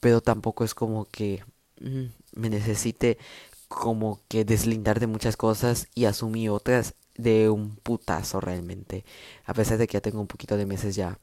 Pero 0.00 0.20
tampoco 0.22 0.64
es 0.64 0.74
como 0.74 1.06
que 1.06 1.44
mm, 1.80 2.06
me 2.34 2.50
necesite 2.50 3.18
como 3.68 4.20
que 4.28 4.44
deslindar 4.44 5.00
de 5.00 5.06
muchas 5.08 5.36
cosas 5.36 5.88
y 5.94 6.06
asumir 6.06 6.50
otras 6.50 6.94
de 7.16 7.50
un 7.50 7.76
putazo 7.76 8.40
realmente. 8.40 9.04
A 9.46 9.54
pesar 9.54 9.78
de 9.78 9.86
que 9.86 9.94
ya 9.94 10.00
tengo 10.02 10.20
un 10.20 10.26
poquito 10.28 10.56
de 10.56 10.66
meses 10.66 10.96
ya 10.96 11.18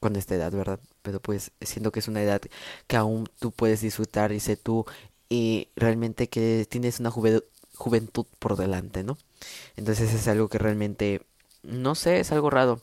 con 0.00 0.16
esta 0.16 0.34
edad, 0.34 0.52
¿verdad? 0.52 0.80
Pero 1.02 1.20
pues 1.20 1.52
siento 1.60 1.92
que 1.92 2.00
es 2.00 2.08
una 2.08 2.22
edad 2.22 2.40
que 2.86 2.96
aún 2.96 3.28
tú 3.38 3.52
puedes 3.52 3.80
disfrutar, 3.82 4.30
dice 4.30 4.56
tú, 4.56 4.86
y 5.28 5.68
realmente 5.76 6.28
que 6.28 6.66
tienes 6.68 7.00
una 7.00 7.10
juventud 7.10 7.44
juventud 7.80 8.26
por 8.38 8.56
delante, 8.56 9.02
¿no? 9.02 9.18
Entonces 9.76 10.12
es 10.12 10.28
algo 10.28 10.48
que 10.48 10.58
realmente, 10.58 11.22
no 11.62 11.94
sé, 11.94 12.20
es 12.20 12.30
algo 12.32 12.50
raro. 12.50 12.80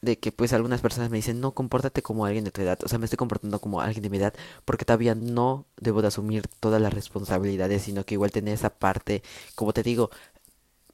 De 0.00 0.18
que 0.18 0.30
pues 0.30 0.52
algunas 0.52 0.80
personas 0.80 1.10
me 1.10 1.16
dicen, 1.16 1.40
no, 1.40 1.52
compórtate 1.52 2.02
como 2.02 2.24
alguien 2.24 2.44
de 2.44 2.52
tu 2.52 2.60
edad. 2.60 2.78
O 2.84 2.88
sea, 2.88 2.98
me 3.00 3.06
estoy 3.06 3.16
comportando 3.16 3.58
como 3.60 3.80
alguien 3.80 4.02
de 4.02 4.10
mi 4.10 4.18
edad 4.18 4.34
porque 4.64 4.84
todavía 4.84 5.16
no 5.16 5.66
debo 5.80 6.02
de 6.02 6.08
asumir 6.08 6.46
todas 6.60 6.80
las 6.80 6.92
responsabilidades, 6.94 7.82
sino 7.82 8.04
que 8.04 8.14
igual 8.14 8.30
tener 8.30 8.54
esa 8.54 8.70
parte, 8.70 9.22
como 9.56 9.72
te 9.72 9.82
digo, 9.82 10.10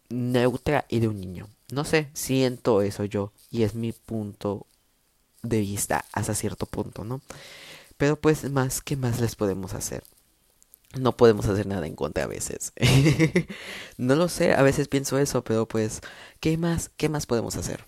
neutra 0.09 0.87
y 0.89 1.01
de 1.01 1.09
un 1.09 1.21
niño. 1.21 1.49
No 1.73 1.85
sé, 1.85 2.09
siento 2.15 2.83
eso 2.83 3.05
yo 3.05 3.33
y 3.51 3.65
es 3.65 3.75
mi 3.75 3.93
punto 3.93 4.67
de 5.45 5.61
vista 5.61 6.05
hasta 6.13 6.35
cierto 6.35 6.67
punto, 6.67 7.05
¿no? 7.05 7.21
Pero 7.97 8.21
pues 8.21 8.51
más, 8.51 8.81
¿qué 8.83 8.97
más 8.97 9.21
les 9.21 9.37
podemos 9.37 9.75
hacer? 9.75 10.03
no 10.99 11.17
podemos 11.17 11.47
hacer 11.47 11.67
nada 11.67 11.87
en 11.87 11.97
contra 11.97 12.25
a 12.25 12.27
veces. 12.27 12.73
no 13.99 14.15
lo 14.15 14.29
sé, 14.29 14.55
a 14.55 14.63
veces 14.63 14.89
pienso 14.89 15.19
eso, 15.19 15.43
pero 15.45 15.67
pues, 15.67 16.01
¿qué 16.41 16.57
más, 16.57 16.91
qué 16.97 17.09
más 17.09 17.27
podemos 17.27 17.57
hacer? 17.57 17.85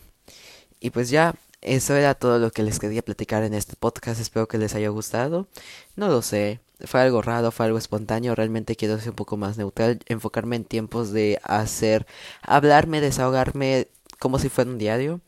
Y 0.81 0.91
pues 0.91 1.11
ya, 1.11 1.35
eso 1.63 1.95
era 1.95 2.15
todo 2.15 2.39
lo 2.39 2.51
que 2.51 2.63
les 2.63 2.79
quería 2.79 3.03
platicar 3.03 3.43
en 3.43 3.55
este 3.55 3.77
podcast. 3.77 4.21
Espero 4.21 4.49
que 4.49 4.59
les 4.59 4.75
haya 4.75 4.89
gustado. 4.89 5.49
No 5.97 6.09
lo 6.09 6.23
sé, 6.23 6.61
fue 6.85 7.01
algo 7.01 7.23
raro, 7.23 7.51
fue 7.51 7.67
algo 7.67 7.79
espontáneo. 7.79 8.35
Realmente 8.35 8.77
quiero 8.77 8.99
ser 8.99 9.11
un 9.11 9.17
poco 9.17 9.37
más 9.37 9.57
neutral, 9.59 10.01
enfocarme 10.07 10.57
en 10.57 10.65
tiempos 10.65 11.13
de 11.13 11.41
hacer, 11.43 12.07
hablarme, 12.43 13.01
desahogarme, 13.01 13.89
como 14.19 14.39
si 14.39 14.49
fuera 14.49 14.71
un 14.71 14.79
diario. 14.79 15.21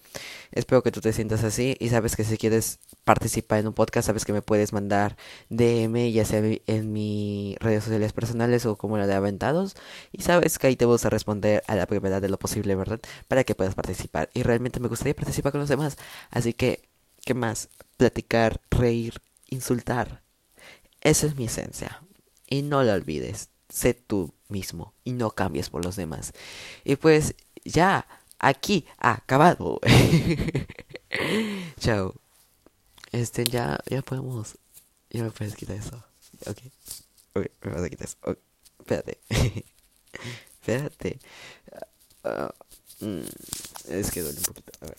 Espero 0.52 0.82
que 0.82 0.90
tú 0.90 1.00
te 1.00 1.12
sientas 1.12 1.44
así 1.44 1.76
y 1.78 1.90
sabes 1.90 2.16
que 2.16 2.24
si 2.24 2.38
quieres 2.38 2.80
participar 3.04 3.60
en 3.60 3.68
un 3.68 3.74
podcast, 3.74 4.06
sabes 4.06 4.24
que 4.24 4.32
me 4.32 4.42
puedes 4.42 4.72
mandar 4.72 5.16
DM, 5.50 6.10
ya 6.10 6.24
sea 6.24 6.42
en 6.44 6.92
mis 6.92 7.58
redes 7.58 7.84
sociales 7.84 8.12
personales 8.12 8.66
o 8.66 8.76
como 8.76 8.98
la 8.98 9.06
de 9.06 9.14
Aventados. 9.14 9.76
Y 10.12 10.22
sabes 10.22 10.58
que 10.58 10.68
ahí 10.68 10.76
te 10.76 10.84
vamos 10.84 11.04
a 11.04 11.10
responder 11.10 11.62
a 11.66 11.74
la 11.74 11.86
brevedad 11.86 12.22
de 12.22 12.28
lo 12.28 12.38
posible, 12.38 12.74
¿verdad? 12.74 13.00
Para 13.28 13.44
que 13.44 13.54
puedas 13.54 13.74
participar. 13.74 14.30
Y 14.34 14.42
realmente 14.42 14.80
me 14.80 14.88
gustaría 14.88 15.14
participar 15.14 15.52
con 15.52 15.60
los 15.60 15.68
demás. 15.68 15.96
Así 16.30 16.52
que, 16.54 16.88
¿qué 17.24 17.34
más? 17.34 17.68
Platicar, 17.96 18.60
reír, 18.70 19.22
insultar. 19.48 20.22
Esa 21.00 21.26
es 21.26 21.36
mi 21.36 21.46
esencia. 21.46 22.02
Y 22.46 22.62
no 22.62 22.82
la 22.82 22.94
olvides. 22.94 23.50
Sé 23.68 23.92
tú 23.94 24.32
mismo 24.48 24.94
y 25.04 25.12
no 25.12 25.30
cambies 25.30 25.70
por 25.70 25.84
los 25.84 25.96
demás. 25.96 26.32
Y 26.84 26.96
pues 26.96 27.34
ya 27.64 28.06
aquí 28.38 28.86
acabado. 28.98 29.80
Chao. 31.80 32.14
Este, 33.12 33.44
ya, 33.44 33.78
ya 33.86 34.02
podemos. 34.02 34.58
Ya 35.10 35.22
me 35.22 35.30
puedes 35.30 35.54
quitar 35.54 35.76
eso. 35.76 35.96
Ok. 36.46 36.58
Ok, 37.34 37.46
me 37.62 37.72
vas 37.72 37.82
a 37.82 37.88
quitar 37.88 38.06
eso. 38.06 38.18
Okay. 38.22 38.42
Espérate. 38.80 39.20
Espérate. 40.60 41.18
Uh, 42.24 43.22
es 43.88 44.10
que 44.10 44.22
duele 44.22 44.38
un 44.38 44.44
poquito. 44.44 44.72
A 44.80 44.86
ver. 44.86 44.96